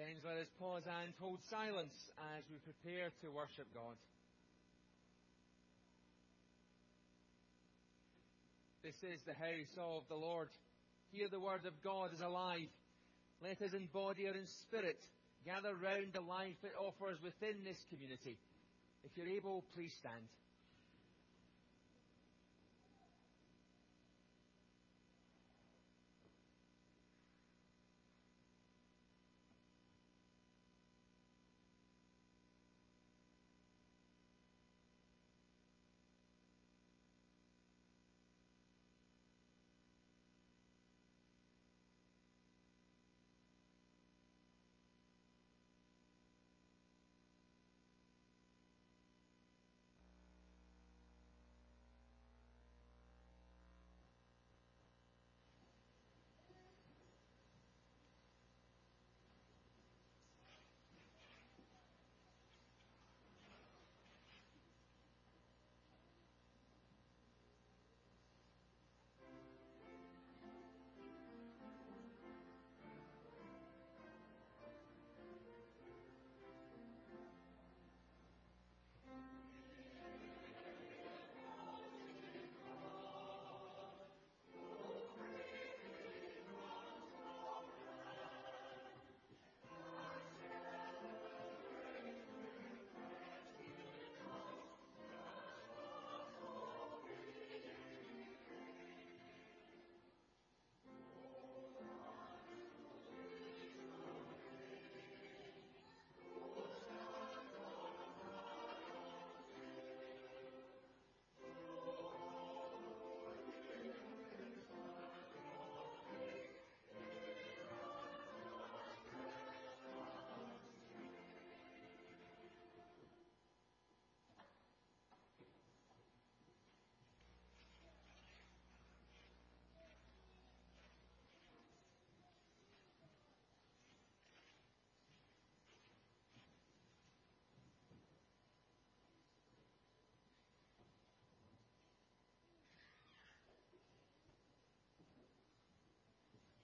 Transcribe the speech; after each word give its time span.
Friends, 0.00 0.24
let 0.24 0.40
us 0.40 0.48
pause 0.58 0.88
and 0.88 1.12
hold 1.20 1.44
silence 1.50 1.92
as 2.32 2.40
we 2.48 2.56
prepare 2.64 3.12
to 3.20 3.28
worship 3.28 3.68
God. 3.74 4.00
This 8.80 8.96
is 9.04 9.20
the 9.28 9.36
house 9.36 9.76
of 9.76 10.08
the 10.08 10.16
Lord. 10.16 10.48
Here 11.12 11.28
the 11.28 11.38
word 11.38 11.66
of 11.66 11.76
God 11.84 12.14
is 12.14 12.22
alive. 12.22 12.72
Let 13.44 13.60
us 13.60 13.76
in 13.76 13.92
body 13.92 14.24
or 14.24 14.32
in 14.32 14.48
spirit 14.64 15.04
gather 15.44 15.76
round 15.76 16.16
the 16.16 16.24
life 16.24 16.56
it 16.64 16.72
offers 16.80 17.20
within 17.20 17.60
this 17.62 17.84
community. 17.92 18.38
If 19.04 19.12
you're 19.20 19.36
able, 19.36 19.68
please 19.74 19.92
stand. 20.00 20.24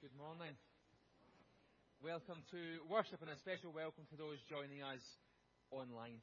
Good 0.07 0.23
morning. 0.23 0.55
Welcome 1.99 2.39
to 2.55 2.63
worship 2.87 3.19
and 3.27 3.31
a 3.35 3.43
special 3.43 3.75
welcome 3.75 4.07
to 4.07 4.15
those 4.15 4.39
joining 4.47 4.79
us 4.79 5.03
online. 5.75 6.23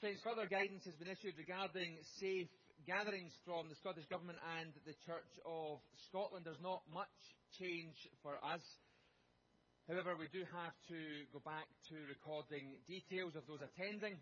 Friends, 0.00 0.24
further 0.24 0.48
guidance 0.48 0.80
has 0.88 0.96
been 0.96 1.12
issued 1.12 1.36
regarding 1.36 2.00
safe 2.16 2.48
gatherings 2.88 3.36
from 3.44 3.68
the 3.68 3.76
Scottish 3.76 4.08
Government 4.08 4.40
and 4.56 4.72
the 4.88 4.96
Church 5.04 5.28
of 5.44 5.84
Scotland. 6.08 6.48
There's 6.48 6.64
not 6.64 6.88
much 6.88 7.12
change 7.60 8.00
for 8.24 8.40
us. 8.40 8.64
However, 9.84 10.16
we 10.16 10.32
do 10.32 10.40
have 10.48 10.72
to 10.88 11.00
go 11.28 11.44
back 11.44 11.68
to 11.92 12.00
recording 12.08 12.80
details 12.88 13.36
of 13.36 13.44
those 13.44 13.60
attending. 13.60 14.16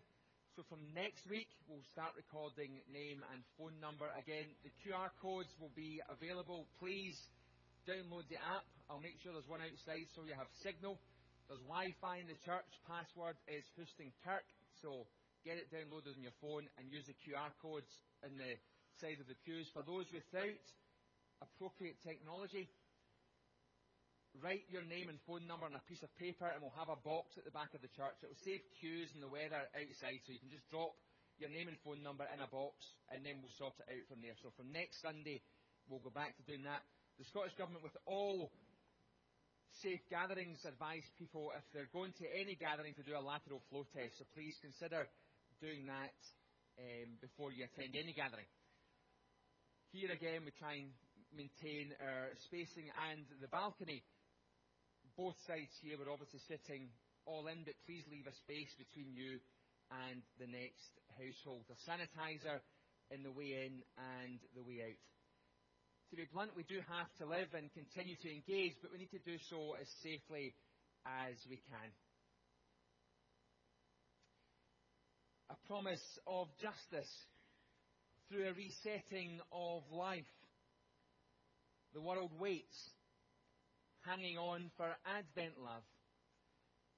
So 0.59 0.67
from 0.67 0.83
next 0.91 1.23
week, 1.31 1.47
we'll 1.71 1.87
start 1.95 2.11
recording 2.19 2.83
name 2.91 3.23
and 3.31 3.39
phone 3.55 3.79
number 3.79 4.11
again. 4.19 4.51
The 4.67 4.73
QR 4.83 5.15
codes 5.23 5.55
will 5.63 5.71
be 5.79 6.03
available. 6.11 6.67
Please 6.75 7.15
download 7.87 8.27
the 8.27 8.35
app. 8.43 8.67
I'll 8.91 8.99
make 8.99 9.15
sure 9.23 9.31
there's 9.31 9.47
one 9.47 9.63
outside 9.63 10.11
so 10.11 10.27
you 10.27 10.35
have 10.35 10.51
signal. 10.59 10.99
There's 11.47 11.63
Wi-Fi 11.63 12.19
in 12.19 12.27
the 12.27 12.35
church. 12.43 12.67
Password 12.83 13.39
is 13.47 13.63
Houston 13.79 14.11
Kirk. 14.27 14.43
So 14.83 15.07
get 15.47 15.55
it 15.55 15.71
downloaded 15.71 16.19
on 16.19 16.23
your 16.27 16.35
phone 16.43 16.67
and 16.75 16.91
use 16.91 17.07
the 17.07 17.15
QR 17.23 17.47
codes 17.63 17.87
in 18.27 18.35
the 18.35 18.59
side 18.99 19.23
of 19.23 19.31
the 19.31 19.39
pews. 19.47 19.71
For 19.71 19.87
those 19.87 20.03
without 20.11 20.67
appropriate 21.39 22.03
technology, 22.03 22.67
write 24.43 24.67
your 24.67 24.83
name 24.83 25.07
and 25.07 25.23
phone 25.23 25.47
number 25.47 25.63
on 25.63 25.79
a 25.79 25.83
piece 25.87 26.03
of 26.03 26.11
paper 26.19 26.51
and 26.51 26.59
we'll 26.59 26.75
have 26.75 26.91
a 26.91 26.99
box 27.07 27.39
at 27.39 27.47
the 27.47 27.55
back 27.55 27.71
of 27.71 27.79
the 27.79 27.91
church. 27.95 28.19
It 28.19 28.27
will 28.27 28.43
save 28.43 28.59
queues 28.83 29.15
and 29.15 29.23
the 29.23 29.31
weather 29.31 29.63
outside 29.63 30.19
so 30.27 30.35
you 30.35 30.43
can 30.43 30.51
just 30.51 30.67
drop 30.67 30.91
your 31.39 31.47
name 31.55 31.71
and 31.71 31.79
phone 31.87 32.03
number 32.03 32.27
in 32.35 32.43
a 32.43 32.51
box 32.51 32.83
and 33.15 33.23
then 33.23 33.39
we'll 33.39 33.55
sort 33.55 33.79
it 33.79 33.87
out 33.87 34.05
from 34.11 34.19
there. 34.19 34.35
So 34.43 34.51
from 34.59 34.75
next 34.75 34.99
Sunday, 34.99 35.39
we'll 35.87 36.03
go 36.03 36.11
back 36.11 36.35
to 36.35 36.43
doing 36.43 36.67
that 36.67 36.83
the 37.17 37.25
Scottish 37.25 37.57
Government, 37.57 37.81
with 37.81 37.97
all 38.05 38.53
safe 39.81 40.01
gatherings, 40.09 40.61
advise 40.65 41.05
people 41.17 41.49
if 41.57 41.65
they're 41.73 41.89
going 41.93 42.13
to 42.21 42.25
any 42.37 42.53
gathering 42.53 42.93
to 42.93 43.05
do 43.05 43.17
a 43.17 43.21
lateral 43.21 43.61
flow 43.69 43.85
test. 43.89 44.21
So 44.21 44.25
please 44.37 44.53
consider 44.61 45.09
doing 45.57 45.89
that 45.89 46.17
um, 46.77 47.17
before 47.21 47.49
you 47.49 47.65
attend 47.65 47.97
any 47.97 48.13
gathering. 48.13 48.45
Here 49.89 50.13
again, 50.13 50.45
we 50.45 50.53
try 50.61 50.77
and 50.77 50.93
maintain 51.33 51.93
our 51.97 52.37
spacing 52.45 52.89
and 53.09 53.25
the 53.41 53.49
balcony. 53.49 54.05
Both 55.17 55.41
sides 55.49 55.73
here, 55.81 55.97
we're 55.97 56.13
obviously 56.13 56.41
sitting 56.45 56.93
all 57.25 57.49
in, 57.49 57.65
but 57.65 57.73
please 57.89 58.05
leave 58.13 58.29
a 58.29 58.35
space 58.45 58.69
between 58.77 59.17
you 59.17 59.41
and 59.89 60.21
the 60.37 60.45
next 60.45 60.93
household. 61.17 61.65
A 61.73 61.77
sanitizer 61.81 62.61
in 63.09 63.25
the 63.25 63.33
way 63.33 63.65
in 63.65 63.81
and 63.97 64.37
the 64.53 64.61
way 64.61 64.85
out 64.85 65.01
to 66.09 66.15
be 66.15 66.25
blunt, 66.31 66.51
we 66.55 66.63
do 66.63 66.79
have 66.87 67.11
to 67.19 67.25
live 67.25 67.51
and 67.53 67.71
continue 67.73 68.15
to 68.15 68.29
engage, 68.31 68.73
but 68.81 68.91
we 68.91 68.99
need 68.99 69.11
to 69.11 69.23
do 69.25 69.37
so 69.49 69.75
as 69.79 69.87
safely 70.03 70.53
as 71.05 71.35
we 71.49 71.59
can. 71.67 71.89
A 75.49 75.57
promise 75.67 76.03
of 76.27 76.47
justice 76.61 77.11
through 78.29 78.47
a 78.47 78.53
resetting 78.53 79.39
of 79.51 79.83
life. 79.91 80.27
The 81.93 82.01
world 82.01 82.31
waits, 82.39 82.77
hanging 84.05 84.37
on 84.37 84.69
for 84.77 84.91
Advent 85.05 85.55
love. 85.59 85.83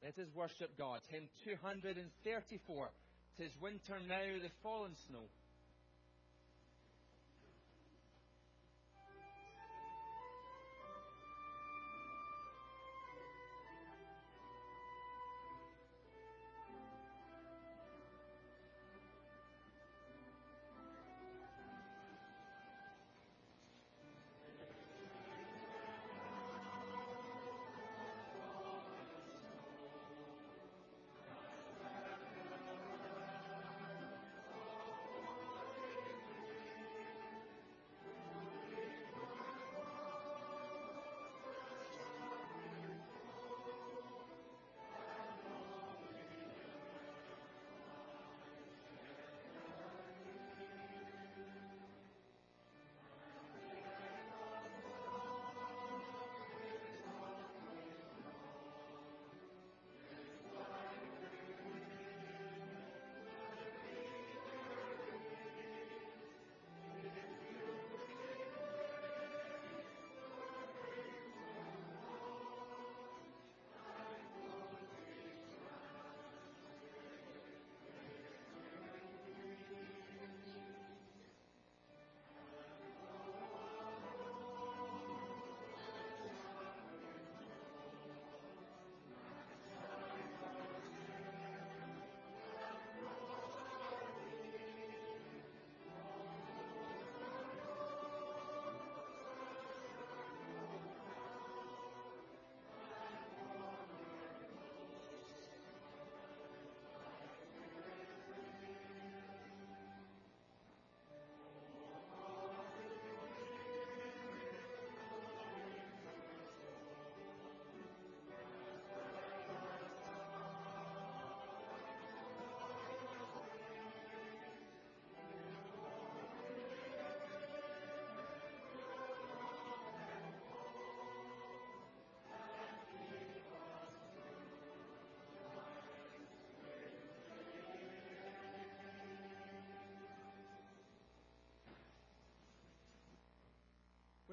Let 0.03 0.17
us 0.17 0.33
worship 0.35 0.77
God. 0.77 0.99
Hymn 1.09 1.29
234. 1.45 2.89
Tis 3.37 3.51
winter 3.61 3.99
now, 4.07 4.39
the 4.41 4.49
fallen 4.61 4.95
snow. 5.07 5.29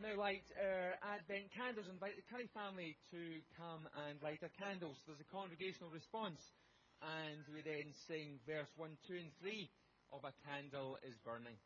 Now 0.07 0.15
light 0.23 0.47
our 0.55 0.95
uh, 1.03 1.15
Advent 1.19 1.51
candles. 1.51 1.87
Invite 1.91 2.15
the 2.15 2.27
Curry 2.31 2.47
family 2.55 2.95
to 3.11 3.43
come 3.59 3.91
and 4.07 4.23
light 4.23 4.39
our 4.43 4.55
candles. 4.55 4.95
There's 5.07 5.19
a 5.19 5.31
congregational 5.35 5.91
response, 5.91 6.39
and 7.03 7.43
we 7.51 7.63
then 7.67 7.91
sing 8.07 8.39
verse 8.47 8.71
1, 8.79 8.91
2, 9.11 9.19
and 9.19 9.33
3 9.43 9.67
of 10.15 10.23
A 10.23 10.31
Candle 10.47 10.99
is 11.03 11.19
Burning. 11.27 11.59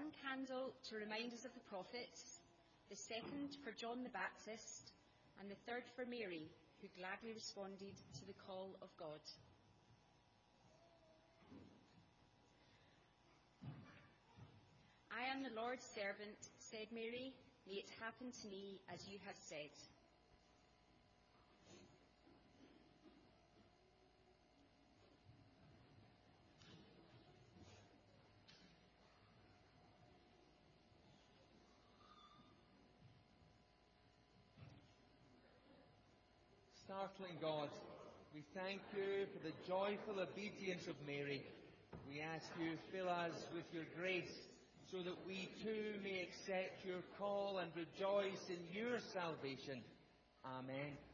One 0.00 0.16
candle 0.24 0.72
to 0.88 0.96
remind 0.96 1.28
us 1.28 1.44
of 1.44 1.52
the 1.52 1.68
prophets, 1.68 2.40
the 2.88 2.96
second 2.96 3.52
for 3.60 3.68
John 3.76 4.00
the 4.00 4.16
Baptist, 4.16 4.96
and 5.36 5.44
the 5.44 5.60
third 5.68 5.84
for 5.92 6.08
Mary, 6.08 6.48
who 6.80 6.88
gladly 6.96 7.36
responded 7.36 7.92
to 8.16 8.24
the 8.24 8.38
call 8.48 8.80
of 8.80 8.88
God. 8.96 9.20
I 15.12 15.28
am 15.28 15.44
the 15.44 15.52
Lord's 15.52 15.84
servant, 15.92 16.48
said 16.56 16.88
Mary. 16.96 17.36
May 17.68 17.84
it 17.84 17.92
happen 18.00 18.32
to 18.32 18.48
me 18.48 18.80
as 18.88 19.04
you 19.04 19.20
have 19.28 19.36
said. 19.36 19.68
Startling 37.10 37.38
God, 37.40 37.68
we 38.34 38.42
thank 38.54 38.80
you 38.94 39.26
for 39.32 39.46
the 39.46 39.54
joyful 39.66 40.22
obedience 40.22 40.86
of 40.86 40.94
Mary. 41.06 41.42
We 42.08 42.20
ask 42.20 42.46
you, 42.60 42.76
fill 42.92 43.08
us 43.08 43.46
with 43.54 43.64
your 43.72 43.84
grace 43.98 44.30
so 44.90 44.98
that 44.98 45.14
we 45.26 45.48
too 45.62 45.98
may 46.02 46.22
accept 46.22 46.84
your 46.84 47.00
call 47.18 47.58
and 47.58 47.70
rejoice 47.74 48.48
in 48.48 48.58
your 48.72 48.98
salvation. 49.12 49.82
Amen. 50.44 51.09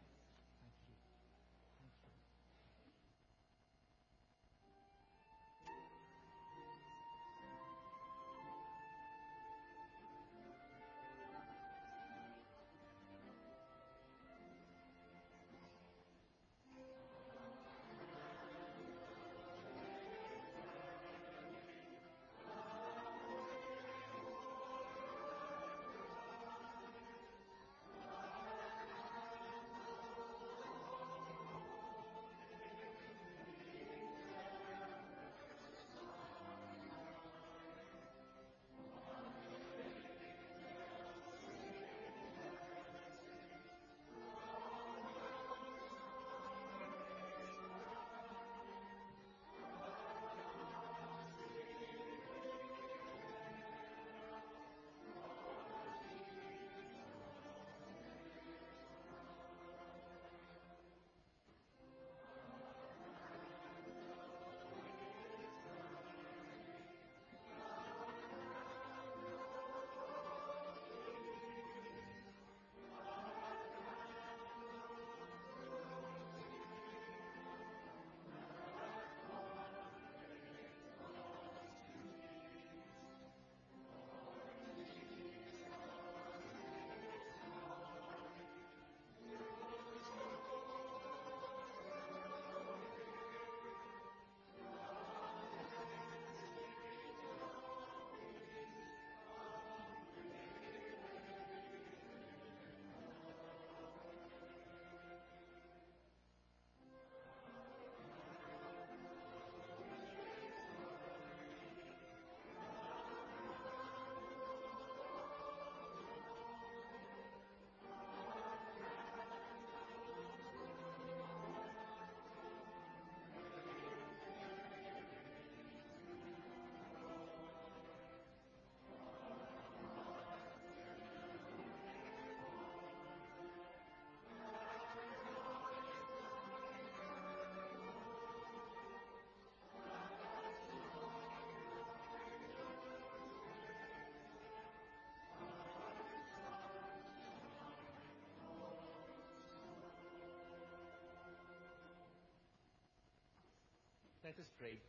Let 154.27 154.41
us 154.41 154.51
pray. 154.59 154.81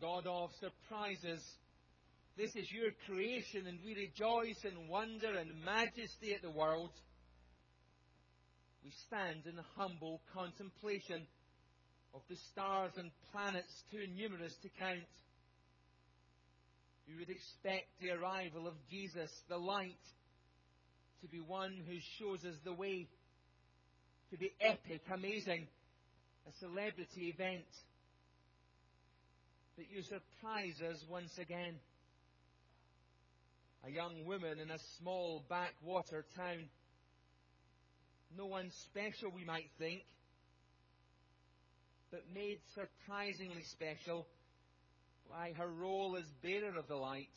God 0.00 0.26
of 0.26 0.48
surprises, 0.58 1.44
this 2.38 2.56
is 2.56 2.72
your 2.72 2.88
creation, 3.04 3.66
and 3.66 3.78
we 3.84 3.94
rejoice 3.94 4.64
in 4.64 4.88
wonder 4.88 5.36
and 5.36 5.50
majesty 5.62 6.32
at 6.32 6.40
the 6.40 6.50
world. 6.50 6.92
We 8.82 8.92
stand 9.06 9.44
in 9.44 9.60
humble 9.76 10.22
contemplation 10.32 11.26
of 12.14 12.22
the 12.30 12.36
stars 12.50 12.92
and 12.96 13.10
planets 13.30 13.84
too 13.92 14.06
numerous 14.16 14.54
to 14.62 14.70
count. 14.80 15.04
We 17.06 17.16
would 17.18 17.28
expect 17.28 17.88
the 18.00 18.12
arrival 18.12 18.66
of 18.66 18.74
Jesus, 18.90 19.30
the 19.50 19.58
light, 19.58 20.00
to 21.20 21.28
be 21.28 21.40
one 21.40 21.76
who 21.86 21.98
shows 22.18 22.42
us 22.46 22.56
the 22.64 22.72
way, 22.72 23.06
to 24.30 24.38
be 24.38 24.50
epic, 24.62 25.02
amazing, 25.12 25.66
a 26.48 26.58
celebrity 26.60 27.34
event. 27.34 27.66
that 29.76 29.86
you 29.90 30.02
surprise 30.02 30.80
us 30.90 31.04
once 31.08 31.36
again. 31.38 31.74
A 33.86 33.90
young 33.90 34.24
woman 34.26 34.58
in 34.58 34.70
a 34.70 34.78
small 34.98 35.44
backwater 35.48 36.24
town. 36.36 36.68
No 38.36 38.46
one 38.46 38.70
special, 38.86 39.30
we 39.34 39.44
might 39.44 39.70
think, 39.78 40.02
but 42.10 42.22
made 42.34 42.58
surprisingly 42.74 43.62
special 43.72 44.26
by 45.30 45.52
her 45.56 45.68
role 45.68 46.16
as 46.18 46.24
bearer 46.42 46.76
of 46.78 46.88
the 46.88 46.96
light. 46.96 47.28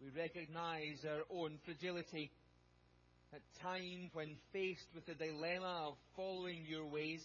We 0.00 0.08
recognize 0.18 1.04
our 1.04 1.22
own 1.30 1.58
fragility 1.64 2.32
at 3.32 3.42
times 3.62 4.10
when 4.12 4.36
faced 4.52 4.86
with 4.94 5.06
the 5.06 5.14
dilemma 5.14 5.88
of 5.88 5.94
following 6.14 6.64
your 6.66 6.86
ways, 6.86 7.22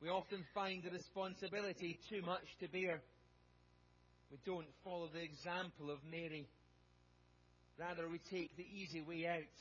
We 0.00 0.08
often 0.08 0.44
find 0.54 0.82
the 0.84 0.90
responsibility 0.90 1.98
too 2.08 2.22
much 2.22 2.46
to 2.60 2.68
bear. 2.68 3.02
We 4.30 4.38
don't 4.46 4.68
follow 4.84 5.08
the 5.12 5.22
example 5.22 5.90
of 5.90 5.98
Mary. 6.08 6.46
Rather, 7.78 8.08
we 8.08 8.20
take 8.30 8.56
the 8.56 8.62
easy 8.62 9.02
way 9.02 9.26
out. 9.26 9.56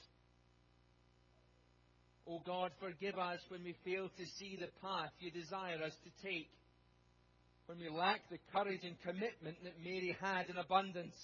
O 2.27 2.36
oh 2.36 2.41
God, 2.45 2.71
forgive 2.79 3.17
us 3.17 3.39
when 3.47 3.63
we 3.63 3.74
fail 3.86 4.09
to 4.09 4.25
see 4.38 4.57
the 4.59 4.69
path 4.81 5.09
you 5.19 5.31
desire 5.31 5.81
us 5.83 5.95
to 6.03 6.27
take, 6.27 6.50
when 7.67 7.79
we 7.79 7.89
lack 7.89 8.21
the 8.29 8.38
courage 8.51 8.81
and 8.83 9.00
commitment 9.01 9.57
that 9.63 9.79
Mary 9.83 10.15
had 10.21 10.50
in 10.50 10.57
abundance. 10.57 11.15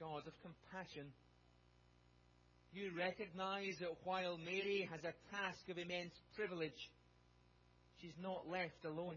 God 0.00 0.26
of 0.26 0.34
compassion, 0.42 1.12
you 2.72 2.92
recognize 2.96 3.76
that 3.80 3.96
while 4.04 4.36
Mary 4.36 4.88
has 4.90 5.00
a 5.00 5.16
task 5.34 5.64
of 5.70 5.78
immense 5.78 6.12
privilege, 6.36 6.90
she's 8.00 8.16
not 8.20 8.48
left 8.48 8.84
alone. 8.84 9.16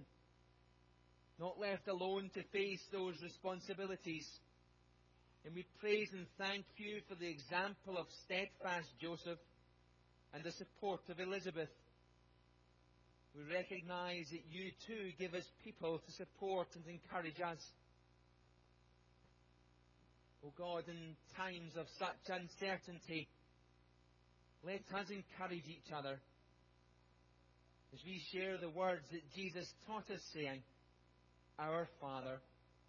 Not 1.39 1.59
left 1.59 1.87
alone 1.87 2.29
to 2.33 2.43
face 2.51 2.81
those 2.91 3.15
responsibilities. 3.21 4.27
And 5.45 5.55
we 5.55 5.65
praise 5.79 6.09
and 6.13 6.27
thank 6.37 6.65
you 6.77 7.01
for 7.07 7.15
the 7.15 7.29
example 7.29 7.97
of 7.97 8.07
steadfast 8.25 8.87
Joseph 9.01 9.39
and 10.33 10.43
the 10.43 10.51
support 10.51 11.01
of 11.09 11.19
Elizabeth. 11.19 11.69
We 13.35 13.43
recognize 13.53 14.27
that 14.31 14.43
you 14.51 14.71
too 14.87 15.11
give 15.17 15.33
us 15.33 15.45
people 15.63 15.99
to 15.99 16.11
support 16.13 16.67
and 16.75 16.83
encourage 16.87 17.39
us. 17.39 17.59
Oh 20.45 20.53
God, 20.57 20.83
in 20.87 21.15
times 21.35 21.73
of 21.77 21.85
such 21.97 22.23
uncertainty, 22.27 23.27
let 24.63 24.81
us 24.95 25.07
encourage 25.09 25.67
each 25.67 25.91
other 25.95 26.19
as 27.93 27.99
we 28.05 28.21
share 28.31 28.57
the 28.57 28.69
words 28.69 29.03
that 29.11 29.33
Jesus 29.35 29.67
taught 29.87 30.09
us, 30.11 30.21
saying, 30.33 30.61
Our 31.57 31.87
Father, 31.99 32.39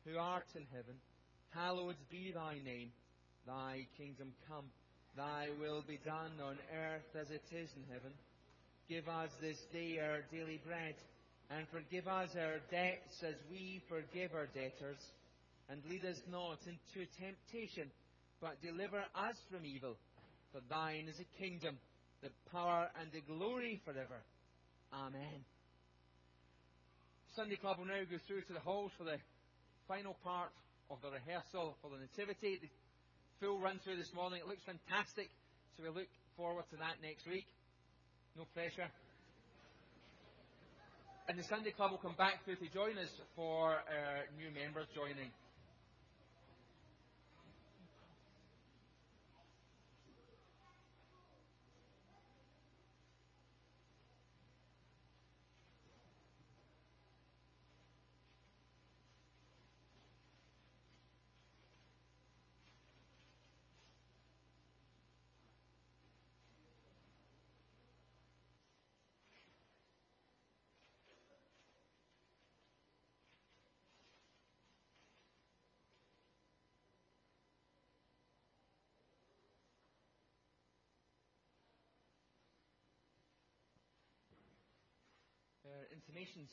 who 0.04 0.18
art 0.18 0.46
in 0.54 0.66
heaven, 0.72 0.94
Hallowed 1.50 1.96
be 2.10 2.32
thy 2.32 2.54
name. 2.64 2.90
Thy 3.46 3.86
kingdom 3.98 4.32
come. 4.48 4.66
Thy 5.16 5.48
will 5.58 5.82
be 5.86 5.98
done 6.04 6.30
on 6.42 6.56
earth 6.70 7.10
as 7.20 7.28
it 7.30 7.42
is 7.50 7.68
in 7.74 7.82
heaven. 7.92 8.12
Give 8.88 9.08
us 9.08 9.30
this 9.40 9.58
day 9.72 9.98
our 9.98 10.22
daily 10.30 10.60
bread, 10.64 10.94
and 11.50 11.66
forgive 11.72 12.06
us 12.06 12.30
our 12.38 12.60
debts 12.70 13.18
as 13.26 13.34
we 13.50 13.82
forgive 13.88 14.30
our 14.34 14.46
debtors. 14.46 14.98
And 15.70 15.78
lead 15.88 16.04
us 16.04 16.18
not 16.26 16.58
into 16.66 17.06
temptation, 17.14 17.90
but 18.42 18.60
deliver 18.60 18.98
us 19.14 19.38
from 19.50 19.64
evil. 19.64 19.94
For 20.50 20.60
thine 20.68 21.06
is 21.06 21.16
the 21.16 21.30
kingdom, 21.38 21.78
the 22.22 22.30
power, 22.50 22.90
and 22.98 23.06
the 23.14 23.22
glory 23.22 23.80
forever. 23.84 24.18
Amen. 24.92 25.46
Sunday 27.36 27.54
Club 27.54 27.78
will 27.78 27.86
now 27.86 28.02
go 28.10 28.18
through 28.26 28.42
to 28.50 28.52
the 28.52 28.58
halls 28.58 28.90
for 28.98 29.04
the 29.04 29.22
final 29.86 30.18
part 30.24 30.50
of 30.90 30.98
the 31.02 31.10
rehearsal 31.14 31.78
for 31.78 31.90
the 31.94 32.02
Nativity. 32.02 32.58
The 32.58 32.70
full 33.38 33.62
run 33.62 33.78
through 33.86 33.96
this 33.96 34.10
morning. 34.12 34.42
It 34.42 34.48
looks 34.50 34.66
fantastic, 34.66 35.30
so 35.78 35.86
we 35.86 35.94
look 35.94 36.10
forward 36.36 36.66
to 36.74 36.76
that 36.82 36.98
next 36.98 37.30
week. 37.30 37.46
No 38.36 38.42
pressure. 38.54 38.90
And 41.30 41.38
the 41.38 41.46
Sunday 41.46 41.70
Club 41.70 41.94
will 41.94 42.02
come 42.02 42.18
back 42.18 42.42
through 42.44 42.58
to 42.58 42.68
join 42.74 42.98
us 42.98 43.14
for 43.38 43.78
new 44.34 44.50
members 44.50 44.90
joining. 44.98 45.30
Intimations. 85.94 86.50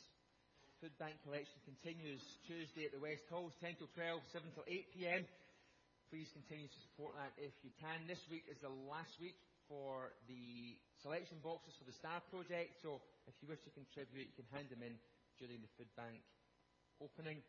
Food 0.78 0.94
bank 1.02 1.18
collection 1.26 1.58
continues 1.66 2.22
Tuesday 2.46 2.86
at 2.86 2.94
the 2.94 3.02
West 3.02 3.26
Halls, 3.30 3.50
10 3.58 3.74
till 3.82 3.90
12, 3.98 4.22
7 4.30 4.46
till 4.54 4.66
8 4.66 4.94
pm. 4.94 5.22
Please 6.10 6.30
continue 6.30 6.70
to 6.70 6.80
support 6.90 7.18
that 7.18 7.34
if 7.34 7.50
you 7.66 7.74
can. 7.82 8.06
This 8.06 8.22
week 8.30 8.46
is 8.46 8.58
the 8.62 8.70
last 8.86 9.10
week 9.18 9.34
for 9.66 10.14
the 10.30 10.78
selection 11.02 11.42
boxes 11.42 11.74
for 11.76 11.86
the 11.86 11.96
STAR 11.98 12.22
project, 12.30 12.78
so 12.80 13.02
if 13.26 13.34
you 13.42 13.50
wish 13.50 13.60
to 13.66 13.72
contribute, 13.74 14.30
you 14.30 14.36
can 14.38 14.48
hand 14.54 14.70
them 14.70 14.80
in 14.86 14.94
during 15.36 15.60
the 15.60 15.70
food 15.76 15.90
bank 15.98 16.22
opening. 17.02 17.42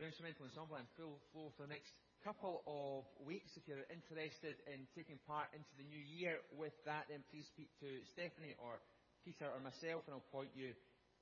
The 0.00 0.08
instrumental 0.08 0.48
ensemble 0.48 0.80
in 0.80 0.88
full 0.96 1.20
flow 1.30 1.52
for 1.54 1.68
the 1.68 1.72
next 1.76 1.92
couple 2.24 2.64
of 2.64 3.04
weeks. 3.22 3.52
If 3.56 3.68
you're 3.68 3.84
interested 3.92 4.56
in 4.64 4.88
taking 4.96 5.20
part 5.28 5.52
into 5.52 5.70
the 5.76 5.84
new 5.84 6.00
year 6.00 6.40
with 6.56 6.74
that, 6.88 7.08
then 7.12 7.20
please 7.28 7.46
speak 7.52 7.68
to 7.84 7.88
Stephanie 8.16 8.56
or 8.58 8.80
Peter 9.24 9.48
or 9.52 9.60
myself, 9.60 10.08
and 10.08 10.16
I'll 10.16 10.32
point 10.32 10.50
you 10.56 10.72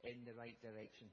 in 0.04 0.22
the 0.26 0.34
right 0.34 0.56
direction. 0.62 1.08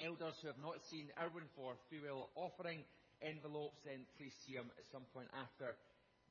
Elders 0.00 0.36
who 0.40 0.48
have 0.48 0.60
not 0.60 0.80
seen 0.88 1.12
Irwin 1.20 1.48
for 1.52 1.76
free-will 1.88 2.32
offering 2.34 2.80
envelopes, 3.20 3.84
then 3.84 4.08
please 4.16 4.32
see 4.44 4.56
them 4.56 4.72
at 4.80 4.88
some 4.88 5.04
point 5.12 5.28
after 5.36 5.76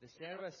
the 0.02 0.10
service. 0.18 0.58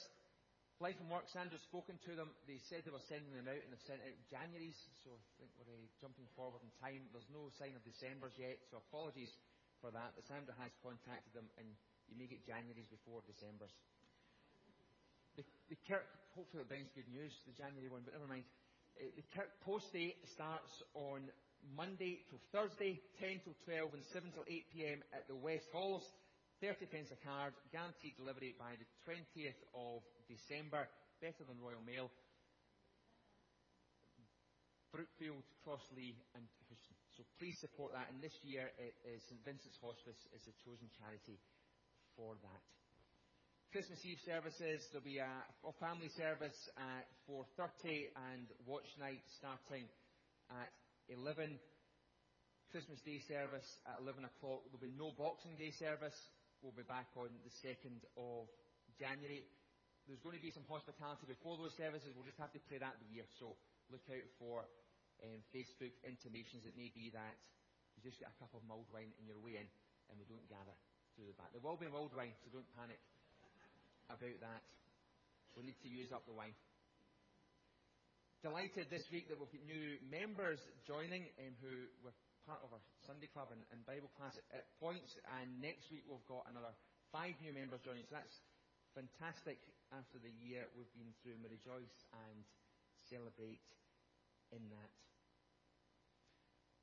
Life 0.80 0.96
and 0.96 1.12
Work, 1.12 1.28
Sandra's 1.28 1.60
spoken 1.68 2.00
to 2.08 2.16
them. 2.16 2.32
They 2.48 2.56
said 2.72 2.88
they 2.88 2.94
were 2.94 3.04
sending 3.04 3.36
them 3.36 3.50
out, 3.50 3.60
and 3.60 3.68
they've 3.68 3.84
sent 3.84 4.00
out 4.00 4.16
January's, 4.32 4.78
so 5.04 5.12
I 5.12 5.20
think 5.36 5.52
we're 5.60 5.76
uh, 5.76 5.84
jumping 6.00 6.24
forward 6.32 6.64
in 6.64 6.72
time. 6.80 7.04
There's 7.12 7.28
no 7.28 7.52
sign 7.60 7.76
of 7.76 7.84
December's 7.84 8.32
yet, 8.40 8.64
so 8.72 8.80
apologies 8.80 9.28
for 9.84 9.92
that. 9.92 10.16
But 10.16 10.24
Sandra 10.24 10.56
has 10.56 10.72
contacted 10.80 11.36
them, 11.36 11.52
and 11.60 11.68
you 12.08 12.16
may 12.16 12.24
get 12.24 12.48
January's 12.48 12.88
before 12.88 13.20
December's. 13.28 13.76
The, 15.36 15.44
the 15.68 15.76
Kirk, 15.84 16.08
hopefully 16.32 16.64
it 16.64 16.72
brings 16.72 16.88
good 16.96 17.12
news, 17.12 17.36
the 17.44 17.52
January 17.52 17.92
one, 17.92 18.00
but 18.00 18.16
never 18.16 18.24
mind. 18.24 18.48
The 19.00 19.24
Post 19.64 19.92
Day 19.96 20.12
starts 20.36 20.84
on 20.92 21.24
Monday 21.72 22.20
to 22.28 22.36
Thursday, 22.52 23.00
10 23.16 23.40
till 23.48 23.56
12 23.64 23.96
and 23.96 24.04
7 24.12 24.28
till 24.36 24.44
8 24.44 24.64
pm 24.76 25.00
at 25.16 25.24
the 25.24 25.36
West 25.40 25.72
Halls. 25.72 26.04
30 26.60 26.84
pence 26.92 27.08
a 27.08 27.16
card, 27.24 27.56
guaranteed 27.72 28.12
delivery 28.20 28.52
by 28.60 28.76
the 28.76 28.84
20th 29.08 29.56
of 29.72 30.04
December. 30.28 30.84
Better 31.24 31.48
than 31.48 31.56
Royal 31.64 31.80
Mail. 31.80 32.12
Brookfield, 34.92 35.48
Crosslee 35.64 36.20
and 36.36 36.44
Houston. 36.68 36.92
So 37.16 37.24
please 37.40 37.56
support 37.56 37.96
that. 37.96 38.12
And 38.12 38.20
this 38.20 38.36
year 38.44 38.68
St 39.24 39.40
Vincent's 39.48 39.80
Hospice 39.80 40.28
is 40.36 40.44
the 40.44 40.52
chosen 40.60 40.92
charity 41.00 41.40
for 42.20 42.36
that. 42.44 42.62
Christmas 43.70 44.02
Eve 44.02 44.18
services, 44.26 44.82
there'll 44.90 45.06
be 45.06 45.22
a, 45.22 45.30
a 45.62 45.70
family 45.78 46.10
service 46.18 46.58
at 46.74 47.06
4.30 47.30 48.10
and 48.34 48.50
watch 48.66 48.90
night 48.98 49.22
starting 49.38 49.86
at 50.50 50.74
11. 51.06 51.54
Christmas 52.74 52.98
Day 53.06 53.22
service 53.30 53.78
at 53.86 54.02
11 54.02 54.26
o'clock. 54.26 54.66
There'll 54.66 54.82
be 54.82 54.90
no 54.98 55.14
Boxing 55.14 55.54
Day 55.54 55.70
service. 55.70 56.18
We'll 56.66 56.74
be 56.74 56.82
back 56.82 57.14
on 57.14 57.30
the 57.46 57.54
2nd 57.62 58.02
of 58.18 58.50
January. 58.98 59.46
There's 60.10 60.18
going 60.18 60.34
to 60.34 60.42
be 60.42 60.50
some 60.50 60.66
hospitality 60.66 61.30
before 61.30 61.54
those 61.54 61.78
services. 61.78 62.10
We'll 62.18 62.26
just 62.26 62.42
have 62.42 62.50
to 62.58 62.62
play 62.66 62.82
that 62.82 62.98
the 62.98 63.06
year. 63.06 63.30
So 63.38 63.54
look 63.94 64.02
out 64.10 64.26
for 64.42 64.66
um, 65.22 65.46
Facebook 65.54 65.94
intimations. 66.02 66.66
It 66.66 66.74
may 66.74 66.90
be 66.90 67.14
that 67.14 67.38
you 67.94 68.02
just 68.02 68.18
get 68.18 68.34
a 68.34 68.36
cup 68.42 68.50
of 68.50 68.66
mulled 68.66 68.90
wine 68.90 69.14
in 69.22 69.30
your 69.30 69.38
way 69.38 69.62
in 69.62 69.70
and 70.10 70.18
we 70.18 70.26
don't 70.26 70.42
gather 70.50 70.74
through 71.14 71.30
the 71.30 71.38
back. 71.38 71.54
There 71.54 71.62
will 71.62 71.78
be 71.78 71.86
mulled 71.86 72.18
wine, 72.18 72.34
so 72.42 72.50
don't 72.50 72.66
panic 72.74 72.98
about 74.10 74.38
that. 74.42 74.62
We 75.54 75.66
need 75.66 75.80
to 75.82 75.90
use 75.90 76.10
up 76.10 76.26
the 76.26 76.34
wine. 76.34 76.54
Delighted 78.40 78.88
this 78.88 79.04
week 79.12 79.28
that 79.28 79.36
we've 79.36 79.52
got 79.52 79.66
new 79.68 80.00
members 80.08 80.58
joining 80.88 81.28
um, 81.36 81.52
who 81.60 81.90
were 82.00 82.16
part 82.48 82.64
of 82.64 82.72
our 82.72 82.80
Sunday 83.04 83.28
Club 83.28 83.52
and, 83.52 83.60
and 83.68 83.84
Bible 83.84 84.08
class 84.16 84.32
at, 84.50 84.64
points, 84.80 85.12
and 85.38 85.60
next 85.60 85.92
week 85.92 86.08
we've 86.08 86.24
got 86.24 86.48
another 86.48 86.72
five 87.12 87.36
new 87.44 87.52
members 87.52 87.84
joining. 87.84 88.08
So 88.08 88.16
that's 88.16 88.40
fantastic 88.96 89.60
after 89.92 90.16
the 90.18 90.32
year 90.40 90.64
we've 90.72 90.90
been 90.96 91.12
through. 91.20 91.36
We 91.44 91.52
rejoice 91.52 91.94
and 92.16 92.40
celebrate 93.12 93.60
in 94.56 94.64
that. 94.72 94.90